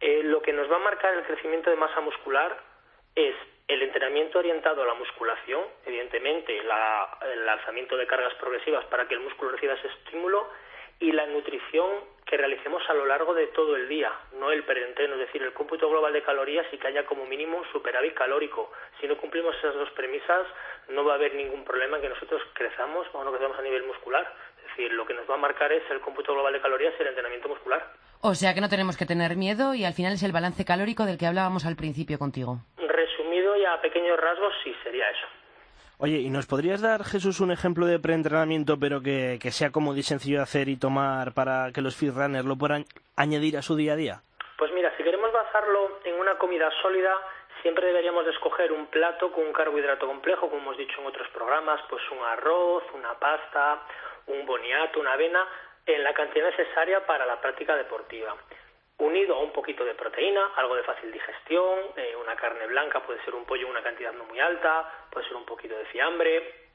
Eh, 0.00 0.22
lo 0.24 0.40
que 0.42 0.52
nos 0.52 0.70
va 0.70 0.76
a 0.76 0.80
marcar 0.80 1.14
el 1.14 1.24
crecimiento 1.24 1.70
de 1.70 1.76
masa 1.76 2.00
muscular 2.00 2.56
es 3.14 3.34
el 3.66 3.82
entrenamiento 3.82 4.38
orientado 4.38 4.82
a 4.82 4.86
la 4.86 4.94
musculación, 4.94 5.62
evidentemente 5.84 6.56
el 6.56 7.46
lanzamiento 7.46 7.96
de 7.96 8.06
cargas 8.06 8.34
progresivas 8.34 8.84
para 8.86 9.06
que 9.06 9.14
el 9.14 9.20
músculo 9.20 9.50
reciba 9.50 9.74
ese 9.74 9.88
estímulo 9.88 10.48
y 11.00 11.12
la 11.12 11.26
nutrición 11.26 11.88
que 12.28 12.36
realicemos 12.36 12.82
a 12.88 12.94
lo 12.94 13.06
largo 13.06 13.32
de 13.32 13.46
todo 13.48 13.76
el 13.76 13.88
día, 13.88 14.12
no 14.38 14.50
el 14.52 14.64
preentreno, 14.64 15.14
es 15.14 15.20
decir, 15.20 15.42
el 15.42 15.54
cómputo 15.54 15.88
global 15.88 16.12
de 16.12 16.22
calorías 16.22 16.66
y 16.72 16.76
que 16.76 16.86
haya 16.86 17.06
como 17.06 17.24
mínimo 17.24 17.58
un 17.58 17.64
superávit 17.72 18.14
calórico. 18.14 18.70
Si 19.00 19.06
no 19.06 19.16
cumplimos 19.16 19.56
esas 19.56 19.74
dos 19.74 19.90
premisas, 19.92 20.46
no 20.88 21.04
va 21.04 21.12
a 21.12 21.16
haber 21.16 21.34
ningún 21.34 21.64
problema 21.64 21.96
en 21.96 22.02
que 22.02 22.08
nosotros 22.10 22.42
crezamos 22.52 23.06
o 23.14 23.24
no 23.24 23.30
crezamos 23.30 23.58
a 23.58 23.62
nivel 23.62 23.84
muscular. 23.84 24.30
Es 24.58 24.64
decir, 24.64 24.92
lo 24.92 25.06
que 25.06 25.14
nos 25.14 25.28
va 25.28 25.34
a 25.34 25.38
marcar 25.38 25.72
es 25.72 25.82
el 25.90 26.00
cómputo 26.00 26.34
global 26.34 26.52
de 26.52 26.60
calorías 26.60 26.92
y 26.98 27.02
el 27.02 27.08
entrenamiento 27.08 27.48
muscular. 27.48 27.92
O 28.20 28.34
sea 28.34 28.52
que 28.52 28.60
no 28.60 28.68
tenemos 28.68 28.96
que 28.98 29.06
tener 29.06 29.36
miedo 29.36 29.74
y 29.74 29.84
al 29.84 29.94
final 29.94 30.12
es 30.12 30.22
el 30.22 30.32
balance 30.32 30.64
calórico 30.64 31.04
del 31.04 31.18
que 31.18 31.26
hablábamos 31.26 31.64
al 31.64 31.76
principio 31.76 32.18
contigo. 32.18 32.58
Resumido 32.76 33.56
y 33.56 33.64
a 33.64 33.80
pequeños 33.80 34.18
rasgos, 34.18 34.52
sí, 34.64 34.74
sería 34.82 35.08
eso. 35.08 35.26
Oye, 36.00 36.18
¿y 36.18 36.30
nos 36.30 36.46
podrías 36.46 36.80
dar, 36.80 37.02
Jesús, 37.02 37.40
un 37.40 37.50
ejemplo 37.50 37.84
de 37.84 37.98
preentrenamiento, 37.98 38.78
pero 38.78 39.02
que, 39.02 39.40
sea 39.50 39.72
como 39.72 39.96
y 39.96 40.04
sencillo 40.04 40.36
de 40.36 40.44
hacer 40.44 40.68
y 40.68 40.78
tomar 40.78 41.34
para 41.34 41.72
que 41.74 41.82
los 41.82 41.98
runners 42.00 42.46
lo 42.46 42.54
puedan 42.54 42.84
añadir 43.16 43.56
a 43.56 43.62
su 43.62 43.74
día 43.74 43.94
a 43.94 43.96
día? 43.96 44.22
Pues 44.56 44.70
mira, 44.72 44.96
si 44.96 45.02
queremos 45.02 45.32
basarlo 45.32 45.98
en 46.04 46.14
una 46.14 46.38
comida 46.38 46.70
sólida, 46.82 47.16
siempre 47.62 47.88
deberíamos 47.88 48.24
de 48.26 48.30
escoger 48.30 48.70
un 48.70 48.86
plato 48.86 49.32
con 49.32 49.44
un 49.44 49.52
carbohidrato 49.52 50.06
complejo, 50.06 50.48
como 50.48 50.62
hemos 50.62 50.78
dicho 50.78 51.00
en 51.00 51.06
otros 51.08 51.26
programas, 51.30 51.80
pues 51.90 52.02
un 52.12 52.24
arroz, 52.24 52.84
una 52.94 53.14
pasta, 53.14 53.82
un 54.28 54.46
boniato, 54.46 55.00
una 55.00 55.14
avena, 55.14 55.48
en 55.84 56.04
la 56.04 56.14
cantidad 56.14 56.48
necesaria 56.48 57.04
para 57.06 57.26
la 57.26 57.40
práctica 57.40 57.74
deportiva 57.74 58.36
unido 58.98 59.36
a 59.36 59.40
un 59.40 59.52
poquito 59.52 59.84
de 59.84 59.94
proteína, 59.94 60.52
algo 60.56 60.74
de 60.76 60.82
fácil 60.82 61.12
digestión, 61.12 61.78
eh, 61.96 62.16
una 62.20 62.34
carne 62.36 62.66
blanca, 62.66 63.00
puede 63.00 63.24
ser 63.24 63.34
un 63.34 63.44
pollo 63.44 63.68
una 63.68 63.82
cantidad 63.82 64.12
no 64.12 64.24
muy 64.24 64.40
alta, 64.40 65.06
puede 65.10 65.26
ser 65.26 65.36
un 65.36 65.44
poquito 65.44 65.76
de 65.76 65.84
fiambre 65.86 66.68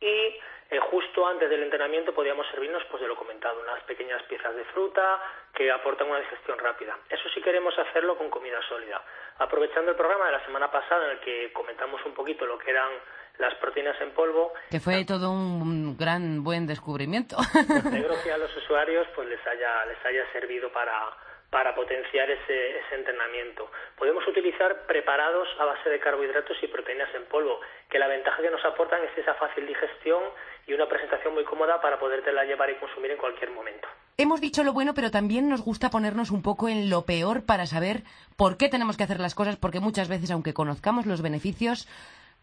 y 0.00 0.38
eh, 0.70 0.80
justo 0.90 1.26
antes 1.26 1.50
del 1.50 1.62
entrenamiento 1.62 2.14
podríamos 2.14 2.46
servirnos, 2.48 2.82
pues 2.90 3.02
de 3.02 3.08
lo 3.08 3.16
comentado, 3.16 3.60
unas 3.60 3.82
pequeñas 3.84 4.22
piezas 4.24 4.54
de 4.56 4.64
fruta 4.66 5.20
que 5.54 5.70
aportan 5.70 6.08
una 6.08 6.20
digestión 6.20 6.58
rápida. 6.58 6.96
Eso 7.08 7.28
sí 7.34 7.40
queremos 7.42 7.78
hacerlo 7.78 8.16
con 8.16 8.30
comida 8.30 8.60
sólida. 8.68 9.02
Aprovechando 9.38 9.90
el 9.90 9.96
programa 9.96 10.26
de 10.26 10.32
la 10.32 10.44
semana 10.44 10.70
pasada 10.70 11.04
en 11.06 11.10
el 11.12 11.20
que 11.20 11.52
comentamos 11.52 12.04
un 12.06 12.14
poquito 12.14 12.46
lo 12.46 12.58
que 12.58 12.70
eran 12.70 12.90
las 13.38 13.54
proteínas 13.56 14.00
en 14.00 14.12
polvo. 14.12 14.52
Que 14.70 14.80
fue 14.80 15.04
todo 15.04 15.30
un 15.30 15.96
gran 15.96 16.42
buen 16.42 16.66
descubrimiento. 16.66 17.36
Pues 17.52 17.82
creo 17.90 18.22
que 18.22 18.32
a 18.32 18.38
los 18.38 18.56
usuarios 18.56 19.06
pues 19.14 19.28
les 19.28 19.46
haya, 19.46 19.84
les 19.86 20.04
haya 20.04 20.32
servido 20.32 20.72
para, 20.72 21.12
para 21.54 21.72
potenciar 21.72 22.28
ese, 22.28 22.82
entrenamiento. 22.96 23.70
Podemos 23.96 24.26
utilizar 24.26 24.86
preparados 24.86 25.46
a 25.60 25.64
base 25.64 25.88
de 25.88 26.00
carbohidratos 26.00 26.56
y 26.60 26.66
proteínas 26.66 27.08
en 27.14 27.26
polvo, 27.26 27.60
que 27.88 28.00
la 28.00 28.08
ventaja 28.08 28.42
que 28.42 28.50
nos 28.50 28.64
aportan 28.64 29.04
es 29.04 29.16
esa 29.16 29.34
fácil 29.34 29.64
digestión 29.64 30.20
y 30.66 30.74
una 30.74 30.88
presentación 30.88 31.32
muy 31.32 31.44
cómoda 31.44 31.80
para 31.80 32.00
podértela 32.00 32.44
llevar 32.44 32.70
y 32.70 32.74
consumir 32.74 33.12
en 33.12 33.18
cualquier 33.18 33.52
momento. 33.52 33.86
Hemos 34.16 34.40
dicho 34.40 34.64
lo 34.64 34.72
bueno, 34.72 34.94
pero 34.94 35.12
también 35.12 35.48
nos 35.48 35.62
gusta 35.62 35.90
ponernos 35.90 36.32
un 36.32 36.42
poco 36.42 36.68
en 36.68 36.90
lo 36.90 37.06
peor 37.06 37.46
para 37.46 37.66
saber 37.66 38.02
por 38.36 38.56
qué 38.56 38.68
tenemos 38.68 38.96
que 38.96 39.04
hacer 39.04 39.20
las 39.20 39.36
cosas, 39.36 39.56
porque 39.56 39.78
muchas 39.78 40.08
veces, 40.08 40.32
aunque 40.32 40.54
conozcamos 40.54 41.06
los 41.06 41.22
beneficios, 41.22 41.86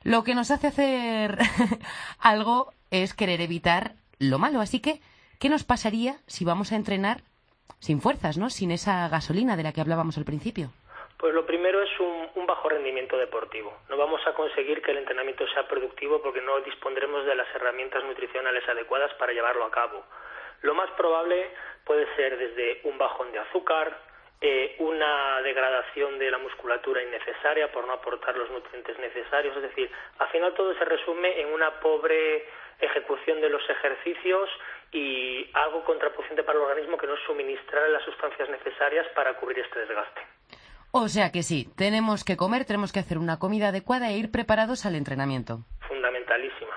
lo 0.06 0.24
que 0.24 0.36
nos 0.36 0.52
hace 0.52 0.68
hacer 0.68 1.38
algo 2.20 2.72
es 2.92 3.14
querer 3.14 3.42
evitar 3.42 3.92
lo 4.20 4.40
malo. 4.40 4.62
Así 4.62 4.80
que, 4.80 5.02
¿qué 5.38 5.50
nos 5.50 5.66
pasaría 5.66 6.16
si 6.28 6.46
vamos 6.46 6.72
a 6.72 6.78
entrenar 6.78 7.24
sin 7.80 8.02
fuerzas, 8.02 8.38
¿no? 8.38 8.50
Sin 8.50 8.72
esa 8.72 9.08
gasolina 9.10 9.56
de 9.56 9.64
la 9.64 9.72
que 9.72 9.82
hablábamos 9.82 10.18
al 10.18 10.26
principio. 10.26 10.70
Pues 11.22 11.36
lo 11.36 11.46
primero 11.46 11.84
es 11.84 12.00
un, 12.00 12.48
bajo 12.48 12.68
rendimiento 12.68 13.16
deportivo. 13.16 13.78
No 13.90 13.96
vamos 13.96 14.22
a 14.26 14.34
conseguir 14.34 14.82
que 14.82 14.90
el 14.90 14.98
entrenamiento 14.98 15.48
sea 15.50 15.68
productivo 15.68 16.20
porque 16.22 16.42
no 16.42 16.60
dispondremos 16.62 17.26
de 17.26 17.36
las 17.36 17.48
herramientas 17.54 18.04
nutricionales 18.04 18.68
adecuadas 18.68 19.14
para 19.14 19.32
llevarlo 19.32 19.64
a 19.64 19.72
cabo. 19.72 20.04
Lo 20.64 20.74
más 20.74 20.90
probable 20.92 21.52
puede 21.86 22.08
ser 22.16 22.38
desde 22.38 22.82
un 22.86 22.98
bajón 22.98 23.32
de 23.32 23.38
azúcar, 23.40 23.96
eh, 24.42 24.76
una 24.80 25.42
degradación 25.44 26.18
de 26.18 26.32
la 26.32 26.40
musculatura 26.40 27.04
innecesaria 27.04 27.72
por 27.72 27.86
no 27.86 27.94
aportar 27.94 28.36
los 28.36 28.50
nutrientes 28.50 28.98
necesarios. 28.98 29.56
Es 29.56 29.62
decir, 29.62 29.92
al 30.18 30.28
final 30.30 30.56
todo 30.56 30.74
se 30.74 30.86
resume 30.86 31.40
en 31.40 31.54
una 31.54 31.80
pobre 31.80 32.48
ejecución 32.80 33.40
de 33.42 33.50
los 33.50 33.62
ejercicios 33.70 34.50
y 34.92 35.50
algo 35.54 35.84
contraproducente 35.86 36.44
para 36.44 36.58
el 36.60 36.66
organismo 36.66 36.98
que 36.98 37.08
no 37.08 37.16
suministrar 37.26 37.90
las 37.90 38.04
sustancias 38.04 38.50
necesarias 38.50 39.08
para 39.16 39.34
cubrir 39.36 39.60
este 39.60 39.80
desgaste. 39.80 40.22
O 40.92 41.08
sea 41.08 41.32
que 41.32 41.42
sí, 41.42 41.70
tenemos 41.78 42.26
que 42.26 42.36
comer, 42.36 42.66
tenemos 42.66 42.92
que 42.92 43.00
hacer 43.00 43.18
una 43.18 43.40
comida 43.40 43.70
adecuada 43.70 44.10
e 44.10 44.18
ir 44.18 44.30
preparados 44.30 44.86
al 44.86 44.96
entrenamiento. 44.96 45.60
Fundamentalísima. 45.88 46.72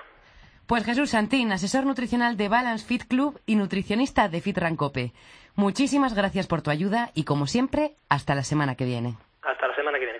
Pues 0.67 0.85
Jesús 0.85 1.11
Santín, 1.11 1.51
asesor 1.51 1.85
nutricional 1.85 2.37
de 2.37 2.47
Balance 2.47 2.87
Fit 2.87 3.03
Club 3.07 3.39
y 3.45 3.55
nutricionista 3.55 4.29
de 4.29 4.41
Fit 4.41 4.57
Rancope. 4.57 5.11
Muchísimas 5.55 6.15
gracias 6.15 6.47
por 6.47 6.61
tu 6.61 6.71
ayuda 6.71 7.11
y 7.13 7.25
como 7.25 7.45
siempre, 7.45 7.91
hasta 8.09 8.35
la 8.35 8.43
semana 8.43 8.75
que 8.75 8.85
viene. 8.85 9.15
Hasta 9.43 9.67
la 9.67 9.75
semana 9.75 9.99
que 9.99 10.05
viene, 10.05 10.19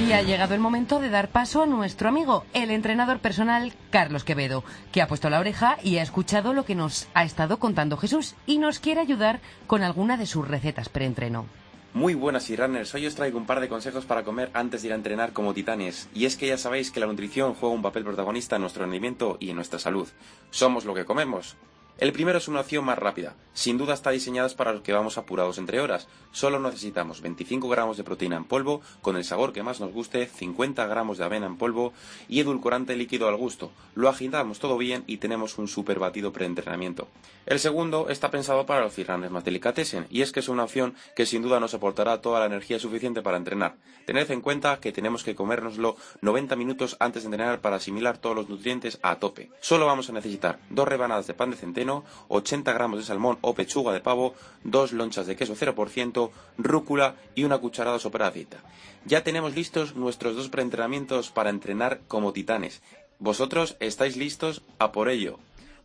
Y 0.00 0.12
ha 0.12 0.22
llegado 0.22 0.54
el 0.54 0.60
momento 0.60 0.98
de 0.98 1.10
dar 1.10 1.28
paso 1.28 1.62
a 1.62 1.66
nuestro 1.66 2.08
amigo, 2.08 2.46
el 2.54 2.70
entrenador 2.70 3.18
personal 3.18 3.74
Carlos 3.90 4.24
Quevedo, 4.24 4.64
que 4.92 5.02
ha 5.02 5.06
puesto 5.06 5.28
la 5.28 5.38
oreja 5.38 5.76
y 5.84 5.98
ha 5.98 6.02
escuchado 6.02 6.54
lo 6.54 6.64
que 6.64 6.74
nos 6.74 7.06
ha 7.12 7.22
estado 7.22 7.58
contando 7.58 7.98
Jesús 7.98 8.34
y 8.46 8.56
nos 8.56 8.78
quiere 8.78 9.02
ayudar 9.02 9.40
con 9.66 9.82
alguna 9.82 10.16
de 10.16 10.24
sus 10.24 10.48
recetas 10.48 10.88
preentreno. 10.88 11.44
Muy 11.92 12.14
buenas 12.14 12.48
y 12.48 12.56
runners, 12.56 12.94
hoy 12.94 13.06
os 13.06 13.14
traigo 13.14 13.36
un 13.36 13.44
par 13.44 13.60
de 13.60 13.68
consejos 13.68 14.06
para 14.06 14.24
comer 14.24 14.50
antes 14.54 14.80
de 14.80 14.88
ir 14.88 14.92
a 14.92 14.96
entrenar 14.96 15.34
como 15.34 15.52
titanes. 15.52 16.08
Y 16.14 16.24
es 16.24 16.36
que 16.36 16.46
ya 16.46 16.56
sabéis 16.56 16.90
que 16.90 17.00
la 17.00 17.06
nutrición 17.06 17.52
juega 17.52 17.74
un 17.74 17.82
papel 17.82 18.04
protagonista 18.04 18.56
en 18.56 18.62
nuestro 18.62 18.84
rendimiento 18.84 19.36
y 19.38 19.50
en 19.50 19.56
nuestra 19.56 19.78
salud. 19.78 20.08
Somos 20.50 20.86
lo 20.86 20.94
que 20.94 21.04
comemos. 21.04 21.56
El 22.00 22.14
primero 22.14 22.38
es 22.38 22.48
una 22.48 22.60
opción 22.60 22.82
más 22.86 22.98
rápida. 22.98 23.34
Sin 23.52 23.76
duda 23.76 23.92
está 23.92 24.08
diseñada 24.08 24.48
para 24.56 24.72
los 24.72 24.80
que 24.80 24.94
vamos 24.94 25.18
apurados 25.18 25.58
entre 25.58 25.80
horas. 25.80 26.08
Solo 26.32 26.58
necesitamos 26.58 27.20
25 27.20 27.68
gramos 27.68 27.98
de 27.98 28.04
proteína 28.04 28.38
en 28.38 28.44
polvo, 28.44 28.80
con 29.02 29.18
el 29.18 29.24
sabor 29.24 29.52
que 29.52 29.62
más 29.62 29.80
nos 29.80 29.92
guste, 29.92 30.26
50 30.26 30.86
gramos 30.86 31.18
de 31.18 31.24
avena 31.24 31.44
en 31.44 31.58
polvo 31.58 31.92
y 32.26 32.40
edulcorante 32.40 32.96
líquido 32.96 33.28
al 33.28 33.36
gusto. 33.36 33.70
Lo 33.94 34.08
agitamos 34.08 34.60
todo 34.60 34.78
bien 34.78 35.04
y 35.06 35.18
tenemos 35.18 35.58
un 35.58 35.68
super 35.68 35.98
batido 35.98 36.32
preentrenamiento. 36.32 37.08
El 37.44 37.58
segundo 37.58 38.08
está 38.08 38.30
pensado 38.30 38.64
para 38.64 38.80
los 38.80 38.94
firranes 38.94 39.30
más 39.30 39.44
delicatessen, 39.44 40.06
y 40.08 40.22
es 40.22 40.32
que 40.32 40.40
es 40.40 40.48
una 40.48 40.64
opción 40.64 40.94
que 41.14 41.26
sin 41.26 41.42
duda 41.42 41.60
nos 41.60 41.74
aportará 41.74 42.22
toda 42.22 42.40
la 42.40 42.46
energía 42.46 42.78
suficiente 42.78 43.20
para 43.20 43.36
entrenar. 43.36 43.76
Tened 44.06 44.30
en 44.30 44.40
cuenta 44.40 44.80
que 44.80 44.92
tenemos 44.92 45.22
que 45.22 45.34
comérnoslo 45.34 45.96
90 46.22 46.56
minutos 46.56 46.96
antes 46.98 47.24
de 47.24 47.26
entrenar 47.26 47.60
para 47.60 47.76
asimilar 47.76 48.16
todos 48.16 48.36
los 48.36 48.48
nutrientes 48.48 48.98
a 49.02 49.16
tope. 49.16 49.50
Solo 49.60 49.84
vamos 49.84 50.08
a 50.08 50.12
necesitar 50.12 50.60
dos 50.70 50.88
rebanadas 50.88 51.26
de 51.26 51.34
pan 51.34 51.50
de 51.50 51.56
centeno 51.56 51.89
80 52.28 52.72
gramos 52.72 52.98
de 52.98 53.04
salmón 53.04 53.38
o 53.40 53.54
pechuga 53.54 53.92
de 53.92 54.00
pavo, 54.00 54.34
dos 54.64 54.92
lonchas 54.92 55.26
de 55.26 55.36
queso 55.36 55.54
0%, 55.54 56.30
rúcula 56.58 57.14
y 57.34 57.44
una 57.44 57.58
cucharada 57.58 57.98
sopera 57.98 58.26
de 58.26 58.30
aceite. 58.30 58.56
Ya 59.04 59.22
tenemos 59.22 59.54
listos 59.54 59.96
nuestros 59.96 60.36
dos 60.36 60.48
preentrenamientos 60.48 61.30
para 61.30 61.50
entrenar 61.50 62.00
como 62.08 62.32
titanes. 62.32 62.82
¿Vosotros 63.18 63.76
estáis 63.80 64.16
listos 64.16 64.62
a 64.78 64.92
por 64.92 65.08
ello? 65.08 65.38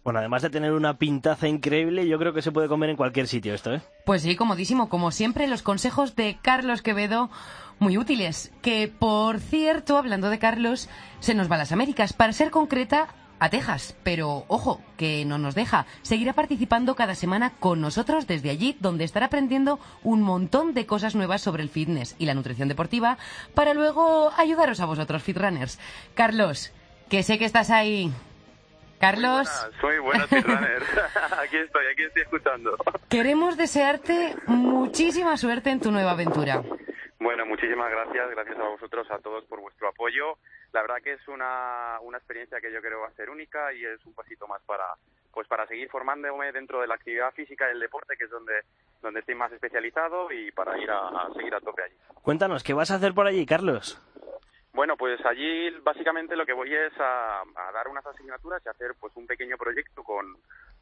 Bueno, 0.05 0.19
además 0.19 0.43
de 0.43 0.51
tener 0.51 0.71
una 0.71 0.99
pintaza 0.99 1.47
increíble, 1.47 2.07
yo 2.07 2.19
creo 2.19 2.31
que 2.31 2.43
se 2.43 2.51
puede 2.51 2.67
comer 2.67 2.91
en 2.91 2.95
cualquier 2.95 3.27
sitio 3.27 3.55
esto, 3.55 3.73
¿eh? 3.73 3.81
Pues 4.05 4.21
sí, 4.21 4.35
comodísimo. 4.35 4.87
Como 4.87 5.09
siempre, 5.09 5.47
los 5.47 5.63
consejos 5.63 6.15
de 6.15 6.37
Carlos 6.43 6.83
Quevedo 6.83 7.31
muy 7.79 7.97
útiles. 7.97 8.51
Que, 8.61 8.87
por 8.87 9.39
cierto, 9.39 9.97
hablando 9.97 10.29
de 10.29 10.37
Carlos, 10.37 10.89
se 11.19 11.33
nos 11.33 11.49
va 11.49 11.55
a 11.55 11.59
las 11.59 11.71
Américas. 11.71 12.13
Para 12.13 12.33
ser 12.33 12.51
concreta, 12.51 13.07
a 13.39 13.49
Texas, 13.49 13.97
pero 14.03 14.45
ojo, 14.47 14.81
que 14.97 15.25
no 15.25 15.37
nos 15.37 15.55
deja. 15.55 15.85
Seguirá 16.01 16.33
participando 16.33 16.95
cada 16.95 17.15
semana 17.15 17.51
con 17.59 17.81
nosotros 17.81 18.27
desde 18.27 18.49
allí, 18.49 18.77
donde 18.79 19.03
estará 19.03 19.27
aprendiendo 19.27 19.79
un 20.03 20.21
montón 20.21 20.73
de 20.73 20.85
cosas 20.85 21.15
nuevas 21.15 21.41
sobre 21.41 21.63
el 21.63 21.69
fitness 21.69 22.15
y 22.19 22.25
la 22.25 22.33
nutrición 22.33 22.67
deportiva 22.67 23.17
para 23.53 23.73
luego 23.73 24.31
ayudaros 24.37 24.79
a 24.79 24.85
vosotros, 24.85 25.23
fitrunners. 25.23 25.79
Carlos, 26.13 26.71
que 27.09 27.23
sé 27.23 27.37
que 27.37 27.45
estás 27.45 27.69
ahí. 27.69 28.11
Carlos. 28.99 29.49
Soy 29.81 29.99
buena 29.99 30.25
fitrunner. 30.27 30.81
aquí 31.43 31.57
estoy, 31.57 31.85
aquí 31.91 32.03
estoy 32.03 32.23
escuchando. 32.23 32.77
Queremos 33.09 33.57
desearte 33.57 34.35
muchísima 34.47 35.37
suerte 35.37 35.69
en 35.69 35.79
tu 35.79 35.91
nueva 35.91 36.11
aventura. 36.11 36.63
Bueno, 37.19 37.45
muchísimas 37.45 37.89
gracias, 37.91 38.29
gracias 38.31 38.57
a 38.57 38.69
vosotros, 38.69 39.07
a 39.11 39.19
todos 39.19 39.43
por 39.45 39.59
vuestro 39.59 39.87
apoyo. 39.89 40.37
La 40.75 40.81
verdad 40.81 41.01
que 41.01 41.13
es 41.13 41.25
una, 41.29 41.99
una 42.01 42.17
experiencia 42.17 42.59
que 42.59 42.69
yo 42.69 42.81
creo 42.81 42.99
va 42.99 43.07
a 43.07 43.13
ser 43.13 43.29
única 43.29 43.71
y 43.71 43.85
es 43.85 44.05
un 44.05 44.13
pasito 44.13 44.45
más 44.45 44.61
para 44.63 44.83
pues 45.33 45.47
para 45.47 45.65
seguir 45.67 45.89
formándome 45.89 46.51
dentro 46.51 46.81
de 46.81 46.87
la 46.87 46.95
actividad 46.95 47.31
física 47.31 47.65
y 47.69 47.71
el 47.71 47.79
deporte, 47.79 48.17
que 48.17 48.25
es 48.25 48.29
donde, 48.29 48.59
donde 49.01 49.21
estoy 49.21 49.35
más 49.35 49.53
especializado 49.53 50.29
y 50.33 50.51
para 50.51 50.77
ir 50.77 50.91
a, 50.91 51.29
seguir 51.33 51.55
a 51.55 51.61
tope 51.61 51.83
allí. 51.83 51.95
Cuéntanos, 52.21 52.61
¿qué 52.61 52.73
vas 52.73 52.91
a 52.91 52.95
hacer 52.95 53.13
por 53.13 53.25
allí, 53.25 53.45
Carlos? 53.45 54.01
Bueno, 54.73 54.97
pues 54.97 55.25
allí 55.25 55.69
básicamente 55.81 56.35
lo 56.35 56.45
que 56.45 56.51
voy 56.51 56.75
es 56.75 56.91
a, 56.99 57.41
a 57.41 57.71
dar 57.71 57.87
unas 57.87 58.05
asignaturas 58.05 58.61
y 58.65 58.67
hacer 58.67 58.95
pues 58.99 59.15
un 59.15 59.27
pequeño 59.27 59.55
proyecto 59.55 60.03
con, 60.03 60.35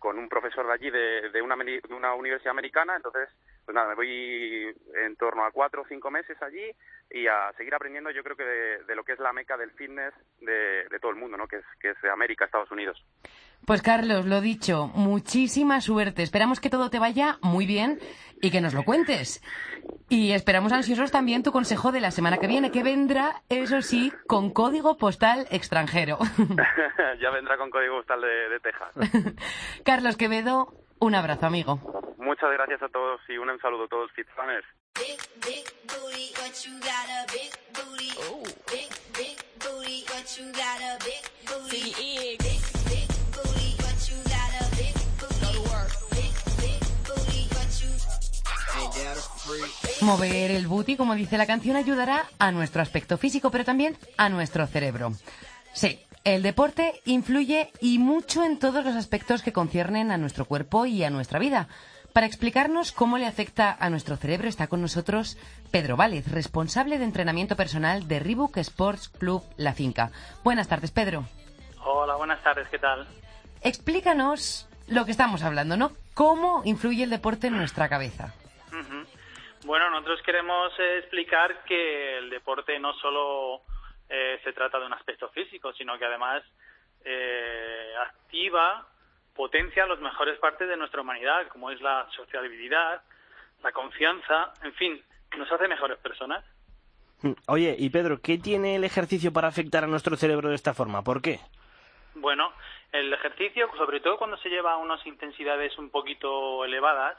con 0.03 0.19
un 0.19 0.27
profesor 0.27 0.67
de 0.67 0.73
allí 0.73 0.91
de, 0.91 1.41
una, 1.41 1.55
de 1.55 1.93
una 1.93 2.13
universidad 2.13 2.51
americana. 2.51 2.97
Entonces, 2.97 3.29
pues 3.63 3.73
nada, 3.73 3.87
me 3.87 3.95
voy 3.95 4.75
en 4.95 5.15
torno 5.15 5.45
a 5.45 5.51
cuatro 5.51 5.83
o 5.83 5.85
cinco 5.87 6.11
meses 6.11 6.35
allí 6.41 6.75
y 7.09 7.25
a 7.27 7.53
seguir 7.55 7.73
aprendiendo 7.73 8.11
yo 8.11 8.21
creo 8.21 8.35
que 8.35 8.43
de, 8.43 8.83
de 8.83 8.95
lo 8.97 9.05
que 9.05 9.13
es 9.13 9.19
la 9.19 9.31
meca 9.31 9.55
del 9.55 9.71
fitness 9.71 10.13
de, 10.41 10.89
de, 10.89 10.99
todo 10.99 11.11
el 11.11 11.17
mundo, 11.17 11.37
¿no? 11.37 11.47
Que 11.47 11.55
es, 11.55 11.65
que 11.79 11.91
es 11.91 12.03
América, 12.03 12.43
Estados 12.43 12.69
Unidos. 12.69 13.01
Pues 13.65 13.81
Carlos, 13.81 14.25
lo 14.25 14.41
dicho, 14.41 14.91
muchísima 14.93 15.79
suerte. 15.79 16.21
Esperamos 16.21 16.59
que 16.59 16.69
todo 16.69 16.89
te 16.89 16.99
vaya 16.99 17.37
muy 17.41 17.65
bien 17.65 17.99
y 18.41 18.51
que 18.51 18.59
nos 18.59 18.73
lo 18.73 18.83
cuentes. 18.83 19.41
Y 20.09 20.33
esperamos 20.33 20.73
ansiosos 20.73 21.11
también 21.11 21.43
tu 21.43 21.53
consejo 21.53 21.93
de 21.93 22.01
la 22.01 22.11
semana 22.11 22.37
que 22.37 22.47
viene, 22.47 22.71
que 22.71 22.83
vendrá, 22.83 23.41
eso 23.47 23.81
sí, 23.81 24.11
con 24.27 24.51
código 24.51 24.97
postal 24.97 25.47
extranjero. 25.49 26.17
ya 27.21 27.29
vendrá 27.29 27.57
con 27.57 27.69
código 27.69 27.97
postal 27.97 28.21
de, 28.21 28.49
de 28.49 28.59
Texas. 28.59 29.33
Carlos 29.85 30.17
Quevedo, 30.17 30.73
un 30.99 31.15
abrazo, 31.15 31.45
amigo. 31.45 31.79
Muchas 32.17 32.51
gracias 32.51 32.81
a 32.83 32.89
todos 32.89 33.21
y 33.29 33.37
un 33.37 33.47
saludo 33.59 33.85
a 33.85 33.87
todos, 33.87 34.11
Fitrunners. 34.11 34.65
Mover 50.01 50.51
el 50.51 50.67
booty, 50.67 50.95
como 50.95 51.15
dice 51.15 51.37
la 51.37 51.45
canción, 51.45 51.75
ayudará 51.75 52.25
a 52.39 52.51
nuestro 52.51 52.81
aspecto 52.81 53.17
físico, 53.17 53.51
pero 53.51 53.65
también 53.65 53.97
a 54.17 54.29
nuestro 54.29 54.67
cerebro. 54.67 55.13
Sí, 55.73 55.99
el 56.23 56.43
deporte 56.43 57.01
influye 57.05 57.71
y 57.81 57.99
mucho 57.99 58.43
en 58.43 58.59
todos 58.59 58.85
los 58.85 58.95
aspectos 58.95 59.41
que 59.41 59.53
conciernen 59.53 60.11
a 60.11 60.17
nuestro 60.17 60.45
cuerpo 60.45 60.85
y 60.85 61.03
a 61.03 61.09
nuestra 61.09 61.39
vida. 61.39 61.67
Para 62.13 62.27
explicarnos 62.27 62.91
cómo 62.91 63.17
le 63.17 63.25
afecta 63.25 63.75
a 63.79 63.89
nuestro 63.89 64.17
cerebro 64.17 64.47
está 64.47 64.67
con 64.67 64.81
nosotros 64.81 65.37
Pedro 65.71 65.97
Vález, 65.97 66.31
responsable 66.31 66.99
de 66.99 67.05
entrenamiento 67.05 67.55
personal 67.55 68.07
de 68.07 68.19
Reebok 68.19 68.57
Sports 68.57 69.09
Club 69.09 69.43
La 69.57 69.73
Finca. 69.73 70.11
Buenas 70.43 70.67
tardes, 70.67 70.91
Pedro. 70.91 71.25
Hola, 71.83 72.15
buenas 72.15 72.41
tardes, 72.43 72.67
¿qué 72.69 72.77
tal? 72.77 73.07
Explícanos 73.61 74.67
lo 74.87 75.05
que 75.05 75.11
estamos 75.11 75.41
hablando, 75.41 75.75
¿no? 75.75 75.91
¿Cómo 76.13 76.61
influye 76.65 77.03
el 77.03 77.09
deporte 77.09 77.47
en 77.47 77.57
nuestra 77.57 77.89
cabeza? 77.89 78.33
Bueno, 79.65 79.89
nosotros 79.89 80.21
queremos 80.23 80.77
eh, 80.77 80.97
explicar 80.99 81.63
que 81.63 82.17
el 82.17 82.29
deporte 82.29 82.77
no 82.79 82.93
solo 82.95 83.61
eh, 84.09 84.39
se 84.43 84.51
trata 84.51 84.79
de 84.79 84.85
un 84.85 84.93
aspecto 84.93 85.29
físico, 85.29 85.71
sino 85.73 85.97
que 85.97 86.05
además 86.05 86.43
eh, 87.05 87.93
activa, 88.01 88.85
potencia 89.33 89.85
las 89.87 89.99
mejores 89.99 90.37
partes 90.39 90.67
de 90.67 90.75
nuestra 90.75 91.01
humanidad, 91.01 91.47
como 91.47 91.71
es 91.71 91.81
la 91.81 92.07
sociabilidad, 92.15 93.01
la 93.63 93.71
confianza, 93.71 94.53
en 94.63 94.73
fin, 94.73 95.01
nos 95.37 95.49
hace 95.49 95.67
mejores 95.67 95.97
personas. 95.99 96.43
Oye, 97.47 97.75
y 97.79 97.89
Pedro, 97.89 98.19
¿qué 98.21 98.37
tiene 98.37 98.75
el 98.75 98.83
ejercicio 98.83 99.31
para 99.31 99.47
afectar 99.47 99.85
a 99.85 99.87
nuestro 99.87 100.17
cerebro 100.17 100.49
de 100.49 100.55
esta 100.55 100.73
forma? 100.73 101.03
¿Por 101.03 101.21
qué? 101.21 101.39
Bueno, 102.15 102.51
el 102.91 103.13
ejercicio, 103.13 103.69
sobre 103.77 104.01
todo 104.01 104.17
cuando 104.17 104.37
se 104.37 104.49
lleva 104.49 104.73
a 104.73 104.77
unas 104.77 105.05
intensidades 105.07 105.77
un 105.77 105.89
poquito 105.89 106.65
elevadas, 106.65 107.17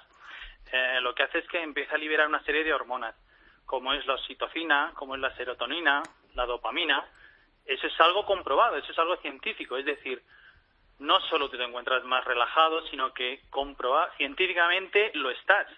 eh, 0.77 1.01
lo 1.01 1.15
que 1.15 1.23
hace 1.23 1.39
es 1.39 1.47
que 1.47 1.63
empieza 1.63 1.95
a 1.95 1.99
liberar 1.99 2.27
una 2.27 2.43
serie 2.43 2.65
de 2.65 2.75
hormonas, 2.75 3.15
como 3.65 3.93
es 3.93 4.05
la 4.07 4.15
oxitocina, 4.15 4.91
como 4.97 5.15
es 5.15 5.21
la 5.21 5.33
serotonina, 5.37 6.03
la 6.35 6.47
dopamina. 6.47 7.05
Eso 7.65 7.87
es 7.87 8.01
algo 8.01 8.27
comprobado, 8.27 8.77
eso 8.77 8.91
es 8.91 8.99
algo 8.99 9.17
científico, 9.19 9.77
es 9.77 9.85
decir, 9.85 10.21
no 10.99 11.21
solo 11.21 11.49
te 11.49 11.63
encuentras 11.63 12.03
más 12.03 12.25
relajado, 12.25 12.85
sino 12.89 13.15
que 13.15 13.41
comproba 13.51 14.11
científicamente 14.17 15.13
lo 15.15 15.31
estás. 15.31 15.69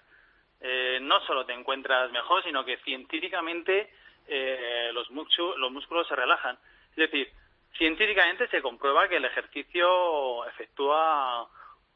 Eh, 0.63 0.99
no 1.03 1.21
solo 1.27 1.45
te 1.45 1.53
encuentras 1.53 2.11
mejor, 2.11 2.43
sino 2.43 2.65
que 2.65 2.79
científicamente 2.79 3.93
eh, 4.27 4.91
los, 4.95 5.11
los 5.11 5.73
músculos 5.73 6.09
se 6.09 6.17
relajan. 6.17 6.57
Es 6.91 6.97
decir, 6.97 7.31
científicamente 7.77 8.49
se 8.49 8.63
comprueba 8.63 9.09
que 9.09 9.17
el 9.17 9.27
ejercicio 9.27 10.47
efectúa 10.47 11.47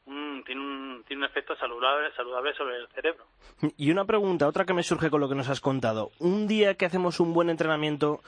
un, 0.05 0.43
tiene, 0.45 0.61
un, 0.61 1.03
tiene 1.07 1.23
un 1.23 1.29
efecto 1.29 1.55
saludable, 1.55 2.11
saludable 2.15 2.53
sobre 2.53 2.77
el 2.77 2.87
cerebro. 2.89 3.25
Y 3.77 3.91
una 3.91 4.05
pregunta, 4.05 4.47
otra 4.47 4.65
que 4.65 4.73
me 4.73 4.83
surge 4.83 5.09
con 5.09 5.21
lo 5.21 5.29
que 5.29 5.35
nos 5.35 5.49
has 5.49 5.61
contado. 5.61 6.11
Un 6.19 6.47
día 6.47 6.75
que 6.75 6.85
hacemos 6.85 7.19
un 7.19 7.33
buen 7.33 7.49
entrenamiento, 7.49 8.21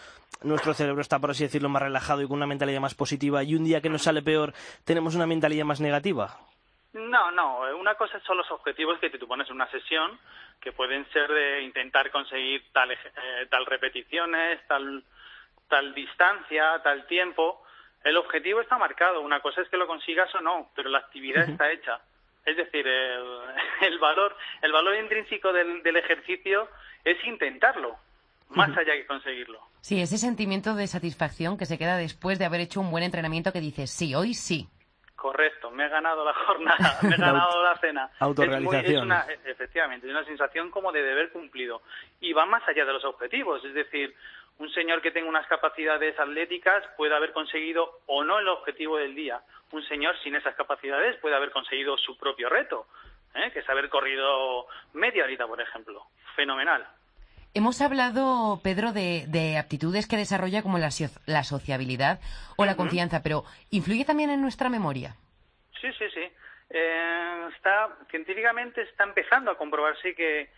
nuestro 0.44 0.74
cerebro 0.74 1.02
está, 1.02 1.20
por 1.20 1.32
así 1.32 1.44
decirlo, 1.44 1.70
más 1.70 1.82
relajado 1.82 2.22
y 2.22 2.28
con 2.28 2.38
una 2.38 2.48
mentalidad 2.48 2.82
más 2.82 2.96
positiva, 2.96 3.44
y 3.44 3.56
un 3.56 3.64
día 3.64 3.82
que 3.82 3.90
nos 3.90 4.04
sale 4.04 4.22
peor, 4.22 4.54
tenemos 4.86 5.16
una 5.16 5.26
mentalidad 5.26 5.66
más 5.66 5.82
negativa. 5.82 6.38
No, 6.94 7.32
no. 7.32 7.62
Una 7.76 7.96
cosa 7.96 8.20
son 8.20 8.38
los 8.38 8.52
objetivos 8.52 9.00
que 9.00 9.10
te 9.10 9.18
pones 9.18 9.50
en 9.50 9.56
una 9.56 9.70
sesión, 9.72 10.20
que 10.62 10.72
pueden 10.72 11.10
ser 11.12 11.28
de 11.32 11.64
intentar 11.64 12.12
conseguir 12.12 12.64
tal, 12.72 12.92
eh, 12.92 12.98
tal 13.50 13.66
repeticiones, 13.66 14.66
tal, 14.68 15.04
tal 15.68 15.94
distancia, 15.96 16.82
tal 16.84 17.08
tiempo. 17.08 17.63
El 18.04 18.18
objetivo 18.18 18.62
está 18.62 18.78
marcado. 18.78 19.22
Una 19.22 19.40
cosa 19.40 19.62
es 19.62 19.70
que 19.70 19.78
lo 19.78 19.88
consigas 19.88 20.34
o 20.36 20.42
no, 20.42 20.70
pero 20.76 20.90
la 20.90 21.00
actividad 21.00 21.44
uh 21.44 21.48
-huh. 21.48 21.52
está 21.52 21.72
hecha. 21.72 22.02
Es 22.46 22.58
decir, 22.58 22.86
el, 22.86 23.24
el, 23.82 24.00
valor, 24.00 24.36
el 24.62 24.72
valor 24.72 24.96
intrínseco 24.96 25.54
del, 25.54 25.82
del 25.84 25.96
ejercicio 25.98 26.68
es 27.04 27.24
intentarlo, 27.26 27.98
más 28.50 28.70
uh 28.70 28.74
-huh. 28.74 28.80
allá 28.80 28.94
que 28.94 29.06
conseguirlo. 29.06 29.60
Sí, 29.82 30.02
ese 30.02 30.18
sentimiento 30.18 30.76
de 30.76 30.88
satisfacción 30.88 31.58
que 31.58 31.66
se 31.66 31.78
queda 31.78 31.98
después 31.98 32.40
de 32.40 32.46
haber 32.46 32.62
hecho 32.62 32.82
un 32.82 32.92
buen 32.92 33.04
entrenamiento 33.04 33.52
que 33.52 33.60
dices, 33.60 33.90
sí, 33.90 34.16
hoy 34.16 34.34
sí. 34.34 34.68
Correcto, 35.16 35.72
me 35.72 35.86
he 35.86 35.90
ganado 35.90 36.26
la 36.26 36.34
jornada, 36.34 37.00
me 37.04 37.16
he 37.16 37.18
ganado 37.18 37.64
la 37.64 37.78
cena. 37.78 38.10
Autorrealización. 38.20 38.86
Es, 38.86 38.92
muy, 38.92 38.98
es 38.98 39.02
una, 39.02 39.26
efectivamente, 39.46 40.08
es 40.08 40.12
una 40.12 40.26
sensación 40.26 40.70
como 40.70 40.92
de 40.92 41.02
deber 41.02 41.32
cumplido. 41.32 41.82
Y 42.20 42.34
va 42.34 42.46
más 42.46 42.68
allá 42.68 42.84
de 42.84 42.92
los 42.92 43.06
objetivos, 43.06 43.64
es 43.64 43.74
decir, 43.74 44.14
un 44.60 44.70
señor 44.72 45.02
que 45.02 45.12
tenga 45.12 45.30
unas 45.30 45.48
capacidades 45.48 46.18
atléticas 46.20 46.84
puede 46.96 47.16
haber 47.16 47.34
conseguido 47.34 48.02
o 48.06 48.24
no 48.24 48.40
el 48.40 48.48
objetivo 48.48 48.98
del 48.98 49.16
día. 49.16 49.42
Un 49.72 49.84
señor 49.88 50.16
sin 50.24 50.36
esas 50.36 50.56
capacidades 50.56 51.18
puede 51.18 51.36
haber 51.36 51.52
conseguido 51.52 51.98
su 51.98 52.18
propio 52.18 52.50
reto, 52.50 52.88
¿eh? 53.36 53.52
que 53.52 53.60
es 53.60 53.70
haber 53.70 53.90
corrido 53.90 54.68
media 54.94 55.24
horita, 55.24 55.48
por 55.48 55.60
ejemplo. 55.60 56.06
Fenomenal. 56.36 56.88
Hemos 57.56 57.82
hablado, 57.82 58.62
Pedro, 58.64 58.94
de, 58.94 59.26
de 59.28 59.58
aptitudes 59.58 60.08
que 60.08 60.18
desarrolla 60.18 60.64
como 60.64 60.80
la, 60.80 60.90
la 61.28 61.44
sociabilidad 61.44 62.20
o 62.58 62.66
la 62.66 62.76
confianza, 62.76 63.22
pero 63.22 63.44
¿influye 63.70 64.06
también 64.06 64.32
en 64.32 64.42
nuestra 64.42 64.70
memoria? 64.70 65.16
Sí, 65.80 65.92
sí, 66.00 66.06
sí. 66.14 66.32
Eh, 66.72 67.48
está, 67.56 67.96
científicamente 68.10 68.82
está 68.82 69.04
empezando 69.04 69.52
a 69.52 69.58
comprobarse 69.58 70.16
que 70.16 70.50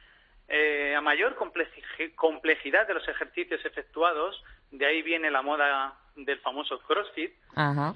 eh, 0.48 0.96
a 0.96 1.02
mayor 1.02 1.36
complejidad 1.36 2.88
de 2.88 2.94
los 2.94 3.08
ejercicios 3.08 3.64
efectuados, 3.66 4.44
de 4.72 4.86
ahí 4.86 5.02
viene 5.02 5.32
la 5.32 5.42
moda 5.42 5.96
del 6.16 6.40
famoso 6.40 6.80
CrossFit, 6.80 7.34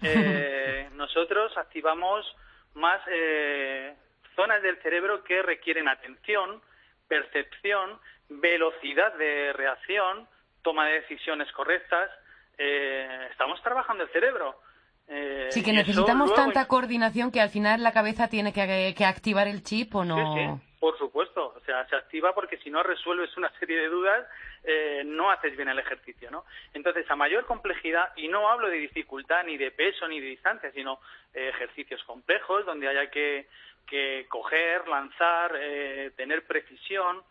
eh, 0.01 0.89
nosotros 0.93 1.55
activamos 1.57 2.25
más 2.73 3.01
eh, 3.11 3.95
zonas 4.35 4.61
del 4.61 4.81
cerebro 4.81 5.23
que 5.23 5.41
requieren 5.41 5.87
atención, 5.87 6.61
percepción, 7.07 7.99
velocidad 8.29 9.13
de 9.15 9.53
reacción, 9.53 10.27
toma 10.61 10.85
de 10.87 11.01
decisiones 11.01 11.51
correctas. 11.51 12.09
Eh, 12.57 13.27
estamos 13.31 13.61
trabajando 13.61 14.03
el 14.03 14.09
cerebro. 14.09 14.59
Eh, 15.07 15.47
sí, 15.49 15.63
que 15.63 15.73
necesitamos 15.73 16.33
tanta 16.35 16.67
coordinación 16.67 17.31
que 17.31 17.41
al 17.41 17.49
final 17.49 17.81
la 17.81 17.91
cabeza 17.91 18.27
tiene 18.27 18.53
que, 18.53 18.93
que 18.95 19.05
activar 19.05 19.47
el 19.47 19.63
chip 19.63 19.95
o 19.95 20.05
no. 20.05 20.35
Sí, 20.35 20.39
sí. 20.39 20.68
Por 20.79 20.97
supuesto, 20.97 21.53
o 21.55 21.59
sea, 21.65 21.85
se 21.87 21.95
activa 21.95 22.33
porque 22.33 22.57
si 22.57 22.69
no 22.69 22.81
resuelves 22.83 23.35
una 23.35 23.51
serie 23.59 23.81
de 23.81 23.89
dudas, 23.89 24.25
eh, 24.63 25.03
no 25.05 25.29
haces 25.29 25.55
bien 25.57 25.67
el 25.67 25.79
ejercicio, 25.79 26.31
¿no? 26.31 26.45
Entonces, 26.73 27.09
a 27.11 27.15
mayor 27.17 27.45
complejidad, 27.45 28.13
y 28.15 28.29
no 28.29 28.49
hablo 28.49 28.69
de 28.69 28.77
dificultad 28.77 29.43
ni 29.43 29.57
de 29.57 29.71
peso 29.71 30.07
ni 30.07 30.21
de 30.21 30.27
distancia, 30.27 30.71
sino 30.71 30.99
eh, 31.33 31.49
ejercicios 31.49 32.01
complejos 32.05 32.65
donde 32.65 32.87
haya 32.87 33.11
que, 33.11 33.47
que 33.89 34.25
coger, 34.29 34.87
lanzar, 34.87 35.53
eh, 35.59 36.11
tener 36.15 36.45
precisión, 36.45 37.23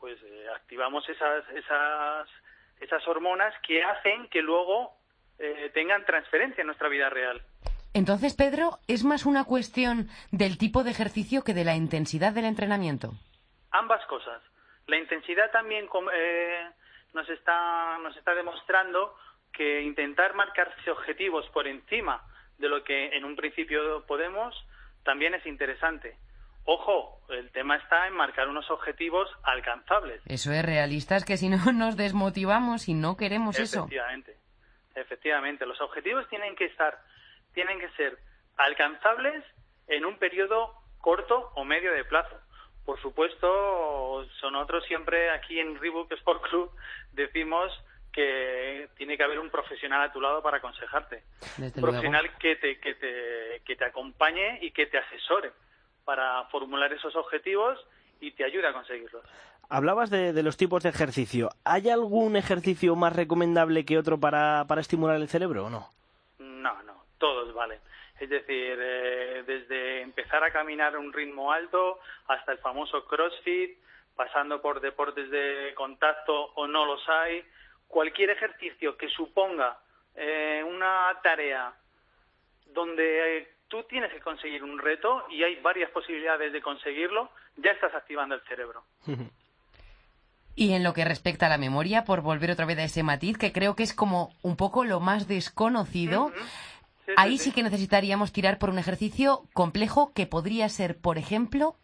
pues 0.00 0.18
eh, 0.22 0.46
activamos 0.54 1.08
esas, 1.08 1.48
esas, 1.50 2.28
esas 2.80 3.08
hormonas 3.08 3.54
que 3.66 3.82
hacen 3.82 4.28
que 4.28 4.42
luego 4.42 4.92
eh, 5.38 5.70
tengan 5.74 6.04
transferencia 6.04 6.60
en 6.60 6.68
nuestra 6.68 6.88
vida 6.88 7.10
real. 7.10 7.42
Entonces, 7.94 8.34
Pedro, 8.34 8.78
¿es 8.88 9.04
más 9.04 9.24
una 9.24 9.44
cuestión 9.44 10.08
del 10.30 10.58
tipo 10.58 10.84
de 10.84 10.90
ejercicio 10.90 11.42
que 11.42 11.54
de 11.54 11.64
la 11.64 11.76
intensidad 11.76 12.32
del 12.32 12.44
entrenamiento? 12.44 13.12
Ambas 13.70 14.04
cosas. 14.06 14.42
La 14.86 14.98
intensidad 14.98 15.50
también 15.50 15.88
eh, 16.12 16.68
nos, 17.14 17.28
está, 17.30 17.98
nos 18.02 18.16
está 18.16 18.34
demostrando 18.34 19.16
que 19.52 19.82
intentar 19.82 20.34
marcarse 20.34 20.90
objetivos 20.90 21.48
por 21.50 21.66
encima 21.66 22.22
de 22.58 22.68
lo 22.68 22.84
que 22.84 23.16
en 23.16 23.24
un 23.24 23.36
principio 23.36 24.04
podemos 24.06 24.54
también 25.04 25.34
es 25.34 25.46
interesante. 25.46 26.16
Ojo, 26.64 27.20
el 27.28 27.50
tema 27.52 27.76
está 27.76 28.06
en 28.06 28.14
marcar 28.14 28.48
unos 28.48 28.70
objetivos 28.70 29.28
alcanzables. 29.42 30.22
Eso 30.26 30.50
es 30.52 30.64
realistas 30.64 31.24
que 31.24 31.36
si 31.36 31.48
no 31.48 31.58
nos 31.72 31.96
desmotivamos 31.96 32.88
y 32.88 32.94
no 32.94 33.16
queremos 33.16 33.58
eso. 33.58 33.80
Efectivamente, 33.80 34.36
efectivamente. 34.94 35.66
Los 35.66 35.80
objetivos 35.80 36.26
tienen 36.28 36.56
que 36.56 36.64
estar, 36.64 36.98
tienen 37.54 37.80
que 37.80 37.88
ser 37.90 38.18
alcanzables 38.56 39.44
en 39.88 40.04
un 40.04 40.18
periodo 40.18 40.74
corto 41.00 41.50
o 41.54 41.64
medio 41.64 41.92
de 41.92 42.04
plazo. 42.04 42.36
Por 42.84 43.00
supuesto, 43.00 44.26
nosotros 44.42 44.84
siempre 44.86 45.30
aquí 45.30 45.58
en 45.58 45.80
Reebok 45.80 46.12
Sport 46.12 46.42
Club 46.42 46.70
decimos 47.12 47.72
que 48.12 48.88
tiene 48.96 49.16
que 49.16 49.24
haber 49.24 49.40
un 49.40 49.50
profesional 49.50 50.02
a 50.02 50.12
tu 50.12 50.20
lado 50.20 50.42
para 50.42 50.58
aconsejarte. 50.58 51.24
un 51.58 51.72
profesional 51.72 52.30
que 52.38 52.56
te, 52.56 52.78
que, 52.78 52.94
te, 52.94 53.62
que 53.64 53.76
te 53.76 53.84
acompañe 53.84 54.58
y 54.62 54.70
que 54.70 54.86
te 54.86 54.98
asesore 54.98 55.50
para 56.04 56.44
formular 56.44 56.92
esos 56.92 57.16
objetivos 57.16 57.78
y 58.20 58.30
te 58.32 58.44
ayude 58.44 58.66
a 58.68 58.72
conseguirlos. 58.72 59.24
Hablabas 59.68 60.10
de, 60.10 60.42
los 60.42 60.56
tipos 60.56 60.82
de 60.82 60.90
ejercicio. 60.90 61.50
¿Hay 61.64 61.88
algún 61.88 62.36
ejercicio 62.36 62.94
más 62.94 63.16
recomendable 63.16 63.84
que 63.84 63.98
otro 63.98 64.20
para, 64.20 64.66
para 64.68 64.82
estimular 64.82 65.16
el 65.16 65.28
cerebro 65.28 65.66
o 65.66 65.70
no? 65.70 65.88
No, 66.38 66.82
no, 66.82 67.03
todos 67.24 67.54
valen. 67.54 67.80
Es 68.20 68.28
decir, 68.28 68.76
eh, 68.78 69.44
desde 69.46 70.02
empezar 70.02 70.44
a 70.44 70.52
caminar 70.52 70.94
a 70.94 70.98
un 70.98 71.10
ritmo 71.10 71.50
alto 71.50 72.00
hasta 72.28 72.52
el 72.52 72.58
famoso 72.58 73.06
CrossFit, 73.06 73.78
pasando 74.14 74.60
por 74.60 74.82
deportes 74.82 75.30
de 75.30 75.72
contacto 75.74 76.34
o 76.54 76.66
no 76.66 76.84
los 76.84 77.00
hay, 77.08 77.42
cualquier 77.88 78.28
ejercicio 78.28 78.98
que 78.98 79.08
suponga 79.08 79.78
eh, 80.14 80.62
una 80.66 81.18
tarea 81.22 81.72
donde 82.66 83.54
tú 83.68 83.84
tienes 83.84 84.12
que 84.12 84.20
conseguir 84.20 84.62
un 84.62 84.78
reto 84.78 85.24
y 85.30 85.42
hay 85.42 85.56
varias 85.62 85.90
posibilidades 85.90 86.52
de 86.52 86.60
conseguirlo, 86.60 87.30
ya 87.56 87.70
estás 87.70 87.94
activando 87.94 88.34
el 88.34 88.42
cerebro. 88.42 88.84
Y 90.56 90.74
en 90.74 90.84
lo 90.84 90.92
que 90.92 91.04
respecta 91.04 91.46
a 91.46 91.48
la 91.48 91.58
memoria, 91.58 92.04
por 92.04 92.20
volver 92.20 92.52
otra 92.52 92.64
vez 92.64 92.78
a 92.78 92.84
ese 92.84 93.02
matiz, 93.02 93.36
que 93.38 93.52
creo 93.52 93.74
que 93.74 93.82
es 93.82 93.92
como 93.92 94.32
un 94.42 94.56
poco 94.56 94.84
lo 94.84 95.00
más 95.00 95.26
desconocido, 95.26 96.32
ahí 97.16 97.38
sí, 97.38 97.52
que 97.52 97.62
necesitaríamos 97.62 98.32
tirar 98.32 98.58
por 98.58 98.70
un 98.70 98.78
ejercicio 98.78 99.42
complejo 99.52 100.12
que 100.14 100.26
podría 100.26 100.68
ser, 100.68 101.00
por 101.00 101.18
ejemplo. 101.18 101.76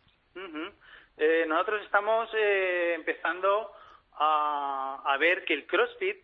Eh, 1.16 1.44
nosotros 1.46 1.83
estamos 1.85 2.30
eh, 2.35 2.94
empezando 2.94 3.70
a, 4.12 5.16
ver 5.18 5.44
que 5.44 5.52
el 5.54 5.66
CrossFit, 5.66 6.16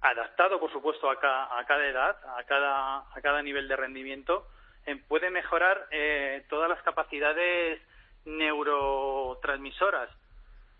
adaptado 0.00 0.58
por 0.58 0.72
supuesto 0.72 1.10
a, 1.10 1.18
cada 1.18 1.86
edad, 1.86 2.16
a 2.38 2.44
cada, 2.44 2.98
a 3.14 3.20
cada 3.22 3.42
nivel 3.42 3.68
de 3.68 3.76
rendimiento, 3.76 4.46
eh, 4.86 4.96
puede 5.08 5.30
mejorar 5.30 5.88
todas 6.48 6.68
las 6.70 6.82
capacidades 6.82 7.80
neurotransmisoras 8.24 10.08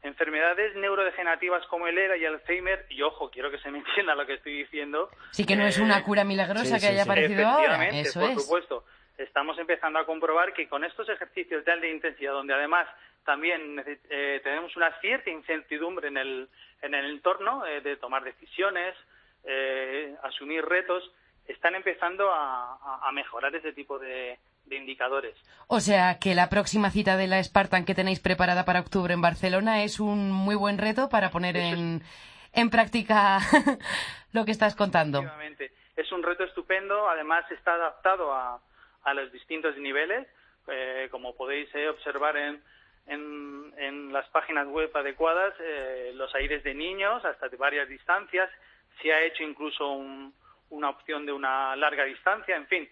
enfermedades 0.04 0.76
neurodegenerativas 0.76 1.66
como 1.66 1.88
el 1.88 1.98
ERA 1.98 2.16
y 2.16 2.24
el 2.24 2.34
Alzheimer, 2.34 2.86
y 2.90 3.02
ojo, 3.02 3.30
quiero 3.30 3.50
que 3.50 3.58
se 3.58 3.70
me 3.70 3.78
entienda 3.84 4.14
lo 4.14 4.26
que 4.26 4.34
estoy 4.34 4.58
diciendo. 4.58 5.10
Sí 5.30 5.44
que 5.44 5.56
no 5.56 5.66
es 5.66 5.78
una 5.78 6.04
cura 6.04 6.24
milagrosa 6.24 6.78
que 6.78 6.86
haya 6.86 7.02
aparecido 7.02 7.46
ahora, 7.46 7.88
eso 7.88 8.20
por 8.20 8.40
supuesto. 8.40 8.84
Estamos 9.16 9.58
empezando 9.58 9.98
a 9.98 10.06
comprobar 10.06 10.52
que 10.52 10.68
con 10.68 10.84
estos 10.84 11.08
ejercicios 11.08 11.64
de 11.64 11.72
alta 11.72 11.86
intensidad, 11.86 12.32
donde 12.32 12.52
además 12.52 12.88
también 13.24 13.82
eh, 14.10 14.40
tenemos 14.42 14.76
una 14.76 14.90
cierta 15.00 15.30
incertidumbre 15.30 16.08
en 16.08 16.16
el, 16.16 16.48
en 16.82 16.94
el 16.94 17.06
entorno 17.06 17.64
eh, 17.64 17.80
de 17.80 17.96
tomar 17.96 18.24
decisiones, 18.24 18.94
eh, 19.44 20.14
asumir 20.24 20.64
retos, 20.64 21.10
están 21.46 21.74
empezando 21.74 22.30
a 22.32 23.10
mejorar 23.12 23.54
ese 23.54 23.72
tipo 23.72 23.98
de, 23.98 24.38
de 24.66 24.76
indicadores. 24.76 25.34
O 25.66 25.80
sea 25.80 26.18
que 26.18 26.34
la 26.34 26.48
próxima 26.48 26.90
cita 26.90 27.16
de 27.16 27.26
la 27.26 27.42
Spartan 27.42 27.84
que 27.84 27.94
tenéis 27.94 28.20
preparada 28.20 28.64
para 28.64 28.80
octubre 28.80 29.14
en 29.14 29.20
Barcelona 29.20 29.84
es 29.84 30.00
un 30.00 30.30
muy 30.30 30.54
buen 30.54 30.78
reto 30.78 31.08
para 31.08 31.30
poner 31.30 31.56
en, 31.56 32.02
en 32.52 32.70
práctica 32.70 33.38
lo 34.32 34.44
que 34.44 34.50
estás 34.50 34.74
contando. 34.74 35.22
Es 35.96 36.10
un 36.12 36.22
reto 36.22 36.44
estupendo, 36.44 37.08
además 37.08 37.44
está 37.50 37.74
adaptado 37.74 38.32
a, 38.32 38.60
a 39.04 39.14
los 39.14 39.30
distintos 39.32 39.76
niveles, 39.76 40.26
eh, 40.66 41.08
como 41.10 41.36
podéis 41.36 41.72
eh, 41.74 41.88
observar 41.88 42.36
en, 42.36 42.62
en, 43.06 43.72
en, 43.76 44.12
las 44.12 44.26
páginas 44.30 44.66
web 44.66 44.90
adecuadas, 44.94 45.54
eh, 45.60 46.12
los 46.14 46.34
aires 46.34 46.64
de 46.64 46.74
niños 46.74 47.24
hasta 47.24 47.48
de 47.48 47.56
varias 47.56 47.88
distancias, 47.88 48.50
se 49.00 49.12
ha 49.12 49.22
hecho 49.22 49.42
incluso 49.42 49.88
una 50.70 50.90
opción 50.90 51.26
de 51.26 51.32
una 51.32 51.76
larga 51.76 52.04
distancia, 52.04 52.56
en 52.56 52.66
fin, 52.66 52.88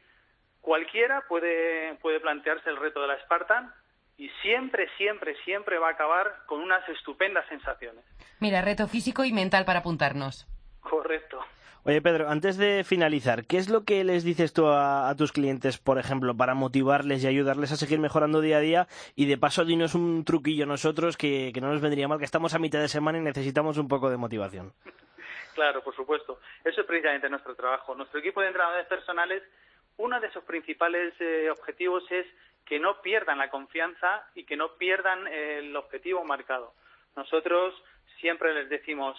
cualquiera 0.62 1.22
puede, 1.28 1.96
puede 1.96 2.20
plantearse 2.20 2.70
el 2.70 2.78
reto 2.78 3.02
de 3.02 3.08
la 3.08 3.20
Spartan 3.20 3.74
y 4.16 4.30
siempre, 4.40 4.88
siempre, 4.96 5.36
siempre 5.44 5.78
va 5.78 5.88
a 5.88 5.92
acabar 5.92 6.44
con 6.46 6.60
unas 6.60 6.88
estupendas 6.88 7.46
sensaciones. 7.48 8.04
Mira, 8.40 8.62
reto 8.62 8.86
físico 8.86 9.24
y 9.24 9.32
mental 9.32 9.64
para 9.66 9.80
apuntarnos. 9.80 10.46
Correcto. 10.80 11.40
Oye, 11.84 12.00
Pedro, 12.00 12.28
antes 12.28 12.56
de 12.58 12.84
finalizar, 12.84 13.44
¿qué 13.44 13.56
es 13.56 13.68
lo 13.68 13.84
que 13.84 14.04
les 14.04 14.22
dices 14.22 14.52
tú 14.52 14.68
a, 14.68 15.12
tus 15.18 15.32
clientes, 15.32 15.78
por 15.78 15.98
ejemplo, 15.98 16.36
para 16.36 16.54
motivarles 16.54 17.24
y 17.24 17.26
ayudarles 17.26 17.72
a 17.72 17.76
seguir 17.76 17.98
mejorando 17.98 18.40
día 18.40 18.58
a 18.58 18.60
día? 18.60 18.86
Y 19.16 19.26
de 19.26 19.36
paso, 19.36 19.64
dinos 19.64 19.96
un 19.96 20.24
truquillo 20.24 20.64
nosotros 20.64 21.16
que, 21.16 21.50
que 21.52 21.60
no 21.60 21.72
nos 21.72 21.80
vendría 21.80 22.06
mal, 22.06 22.20
que 22.20 22.24
estamos 22.24 22.54
a 22.54 22.60
mitad 22.60 22.78
de 22.78 22.86
semana 22.86 23.18
y 23.18 23.22
necesitamos 23.22 23.78
un 23.78 23.88
poco 23.88 24.08
de 24.10 24.16
motivación. 24.16 24.72
Claro, 25.54 25.82
por 25.84 25.94
supuesto. 25.94 26.40
Eso 26.64 26.80
es 26.80 26.86
precisamente 26.86 27.28
nuestro 27.28 27.54
trabajo. 27.54 27.94
Nuestro 27.94 28.20
equipo 28.20 28.40
de 28.40 28.46
entrenadores 28.46 28.86
personales 28.86 29.42
uno 29.96 30.20
de 30.20 30.30
sus 30.32 30.44
principales 30.44 31.14
eh, 31.20 31.50
objetivos 31.50 32.04
es 32.10 32.26
que 32.64 32.78
no 32.78 33.00
pierdan 33.02 33.38
la 33.38 33.50
confianza 33.50 34.26
y 34.34 34.44
que 34.44 34.56
no 34.56 34.74
pierdan 34.76 35.26
el 35.28 35.74
objetivo 35.76 36.24
marcado. 36.24 36.74
Nosotros 37.16 37.74
siempre 38.20 38.54
les 38.54 38.68
decimos, 38.68 39.18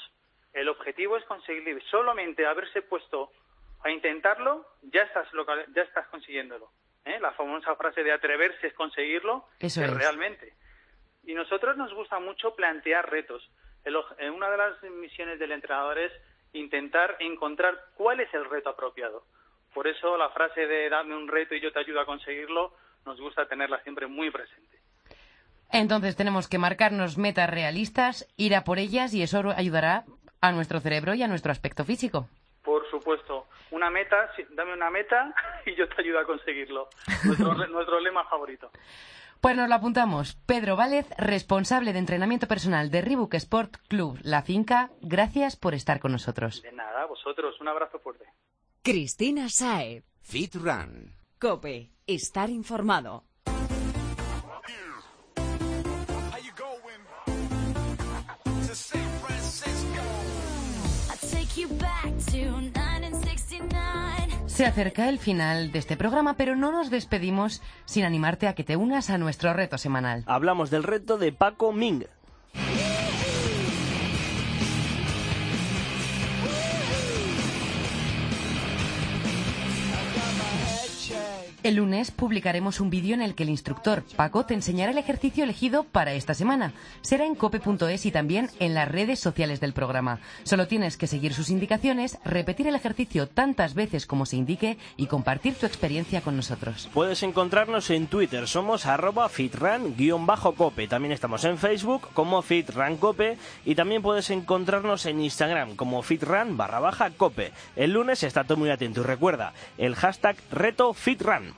el 0.53 0.69
objetivo 0.69 1.17
es 1.17 1.25
conseguir 1.25 1.81
solamente 1.89 2.45
haberse 2.45 2.81
puesto 2.81 3.31
a 3.83 3.89
intentarlo, 3.89 4.65
ya 4.81 5.01
estás, 5.03 5.27
ya 5.75 5.81
estás 5.81 6.07
consiguiéndolo. 6.07 6.71
¿eh? 7.05 7.19
La 7.19 7.33
famosa 7.33 7.75
frase 7.75 8.03
de 8.03 8.13
atreverse 8.13 8.67
es 8.67 8.73
conseguirlo, 8.73 9.45
Eso 9.59 9.83
es. 9.83 9.93
realmente. 9.93 10.53
Y 11.25 11.33
nosotros 11.33 11.77
nos 11.77 11.93
gusta 11.93 12.19
mucho 12.19 12.55
plantear 12.55 13.09
retos. 13.09 13.49
Eh, 13.85 14.29
una 14.29 14.49
de 14.49 14.57
las 14.57 14.81
misiones 14.83 15.39
del 15.39 15.51
entrenador 15.51 15.99
es 15.99 16.13
intentar 16.53 17.17
encontrar 17.19 17.77
cuál 17.95 18.19
es 18.21 18.33
el 18.33 18.45
reto 18.45 18.69
apropiado. 18.69 19.25
Por 19.73 19.87
eso 19.87 20.17
la 20.17 20.29
frase 20.29 20.67
de 20.67 20.89
dame 20.89 21.15
un 21.15 21.27
reto 21.27 21.55
y 21.55 21.61
yo 21.61 21.71
te 21.71 21.79
ayudo 21.79 22.01
a 22.01 22.05
conseguirlo 22.05 22.73
nos 23.05 23.19
gusta 23.19 23.45
tenerla 23.45 23.81
siempre 23.83 24.07
muy 24.07 24.31
presente. 24.31 24.79
Entonces 25.71 26.15
tenemos 26.15 26.47
que 26.47 26.59
marcarnos 26.59 27.17
metas 27.17 27.49
realistas, 27.49 28.27
ir 28.37 28.55
a 28.55 28.63
por 28.63 28.77
ellas 28.77 29.13
y 29.13 29.23
eso 29.23 29.41
ayudará 29.55 30.05
a 30.41 30.51
nuestro 30.51 30.79
cerebro 30.79 31.13
y 31.13 31.23
a 31.23 31.27
nuestro 31.27 31.51
aspecto 31.51 31.83
físico. 31.83 32.27
Por 32.63 32.89
supuesto. 32.89 33.47
Una 33.71 33.89
meta, 33.89 34.29
dame 34.51 34.73
una 34.73 34.89
meta 34.89 35.33
y 35.65 35.75
yo 35.75 35.87
te 35.89 36.01
ayudo 36.01 36.19
a 36.19 36.25
conseguirlo. 36.25 36.89
Nuestro, 37.25 37.53
nuestro 37.67 37.99
lema 37.99 38.23
favorito. 38.25 38.71
Pues 39.41 39.57
nos 39.57 39.67
lo 39.67 39.75
apuntamos. 39.75 40.35
Pedro 40.45 40.77
Vález, 40.77 41.07
responsable 41.17 41.91
de 41.91 41.99
entrenamiento 41.99 42.47
personal 42.47 42.91
de 42.91 43.01
Reebok 43.01 43.33
Sport 43.33 43.75
Club 43.89 44.17
La 44.23 44.43
Finca, 44.43 44.91
gracias 45.01 45.57
por 45.57 45.73
estar 45.73 45.99
con 45.99 46.13
nosotros. 46.13 46.61
De 46.61 46.71
nada, 46.71 47.05
vosotros. 47.07 47.59
Un 47.59 47.67
abrazo 47.67 47.99
fuerte. 47.99 48.25
Cristina 48.85 49.47
Sae. 49.47 50.03
Fit 50.23 50.55
Run. 50.55 51.15
Cope. 51.39 51.89
Estar 52.05 52.49
informado. 52.49 53.23
Se 64.47 64.65
acerca 64.65 65.07
el 65.07 65.17
final 65.17 65.71
de 65.71 65.79
este 65.79 65.95
programa, 65.95 66.35
pero 66.35 66.57
no 66.57 66.73
nos 66.73 66.89
despedimos 66.89 67.61
sin 67.85 68.03
animarte 68.03 68.49
a 68.49 68.53
que 68.53 68.65
te 68.65 68.75
unas 68.75 69.09
a 69.09 69.17
nuestro 69.17 69.53
reto 69.53 69.77
semanal. 69.77 70.25
Hablamos 70.27 70.69
del 70.69 70.83
reto 70.83 71.17
de 71.17 71.31
Paco 71.31 71.71
Ming. 71.71 72.03
El 81.63 81.75
lunes 81.75 82.11
publicaremos 82.11 82.81
un 82.81 82.89
vídeo 82.89 83.13
en 83.13 83.21
el 83.21 83.35
que 83.35 83.43
el 83.43 83.49
instructor 83.49 84.03
Paco 84.17 84.45
te 84.45 84.53
enseñará 84.53 84.91
el 84.91 84.97
ejercicio 84.97 85.45
elegido 85.45 85.85
para 85.85 86.11
esta 86.11 86.33
semana. 86.33 86.73
Será 86.99 87.25
en 87.25 87.35
cope.es 87.35 88.05
y 88.05 88.11
también 88.11 88.49
en 88.59 88.73
las 88.73 88.89
redes 88.89 89.19
sociales 89.19 89.61
del 89.61 89.71
programa. 89.71 90.19
Solo 90.43 90.67
tienes 90.67 90.97
que 90.97 91.07
seguir 91.07 91.33
sus 91.33 91.49
indicaciones, 91.49 92.17
repetir 92.25 92.67
el 92.67 92.75
ejercicio 92.75 93.29
tantas 93.29 93.75
veces 93.75 94.05
como 94.05 94.25
se 94.25 94.35
indique 94.35 94.77
y 94.97 95.07
compartir 95.07 95.55
tu 95.55 95.65
experiencia 95.65 96.19
con 96.19 96.35
nosotros. 96.35 96.89
Puedes 96.93 97.23
encontrarnos 97.23 97.89
en 97.91 98.07
Twitter, 98.07 98.45
somos 98.49 98.85
arroba 98.85 99.29
fitran-cope. 99.29 100.89
También 100.89 101.13
estamos 101.13 101.45
en 101.45 101.57
Facebook 101.57 102.09
como 102.13 102.41
fitrancope 102.41 103.37
y 103.63 103.75
también 103.75 104.01
puedes 104.01 104.29
encontrarnos 104.31 105.05
en 105.05 105.21
Instagram 105.21 105.77
como 105.77 106.01
fitran 106.01 106.57
barra 106.57 106.81
baja 106.81 107.09
cope. 107.11 107.53
El 107.77 107.93
lunes 107.93 108.21
está 108.23 108.43
todo 108.43 108.57
muy 108.57 108.69
atento 108.69 108.99
y 108.99 109.05
recuerda 109.05 109.53
el 109.77 109.95
hashtag 109.95 110.35
reto 110.51 110.93
fitran. 110.93 111.52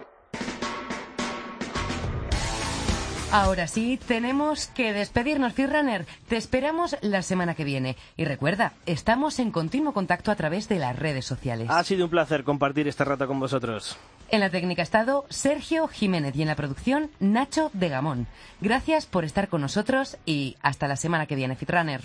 Ahora 3.38 3.68
sí, 3.68 4.00
tenemos 4.08 4.68
que 4.68 4.94
despedirnos, 4.94 5.52
Fitrunner. 5.52 6.06
Te 6.30 6.38
esperamos 6.38 6.96
la 7.02 7.22
semana 7.22 7.54
que 7.54 7.66
viene. 7.66 7.98
Y 8.16 8.24
recuerda, 8.24 8.72
estamos 8.86 9.40
en 9.40 9.52
continuo 9.52 9.92
contacto 9.92 10.32
a 10.32 10.38
través 10.38 10.70
de 10.70 10.80
las 10.80 10.98
redes 10.98 11.26
sociales. 11.26 11.70
Ha 11.70 11.84
sido 11.84 12.06
un 12.06 12.12
placer 12.12 12.46
compartir 12.46 12.88
este 12.88 13.04
rato 13.04 13.28
con 13.28 13.42
vosotros. 13.42 13.98
En 14.30 14.40
la 14.40 14.50
técnica 14.50 14.82
ha 14.82 14.84
estado 14.84 15.26
Sergio 15.28 15.90
Jiménez 15.90 16.34
y 16.38 16.44
en 16.44 16.48
la 16.48 16.56
producción 16.56 17.12
Nacho 17.20 17.72
de 17.74 17.90
Gamón. 17.90 18.28
Gracias 18.62 19.06
por 19.06 19.26
estar 19.26 19.50
con 19.50 19.60
nosotros 19.60 20.16
y 20.26 20.56
hasta 20.62 20.88
la 20.88 20.96
semana 20.96 21.26
que 21.26 21.36
viene, 21.36 21.58
Fitrunner. 21.58 22.04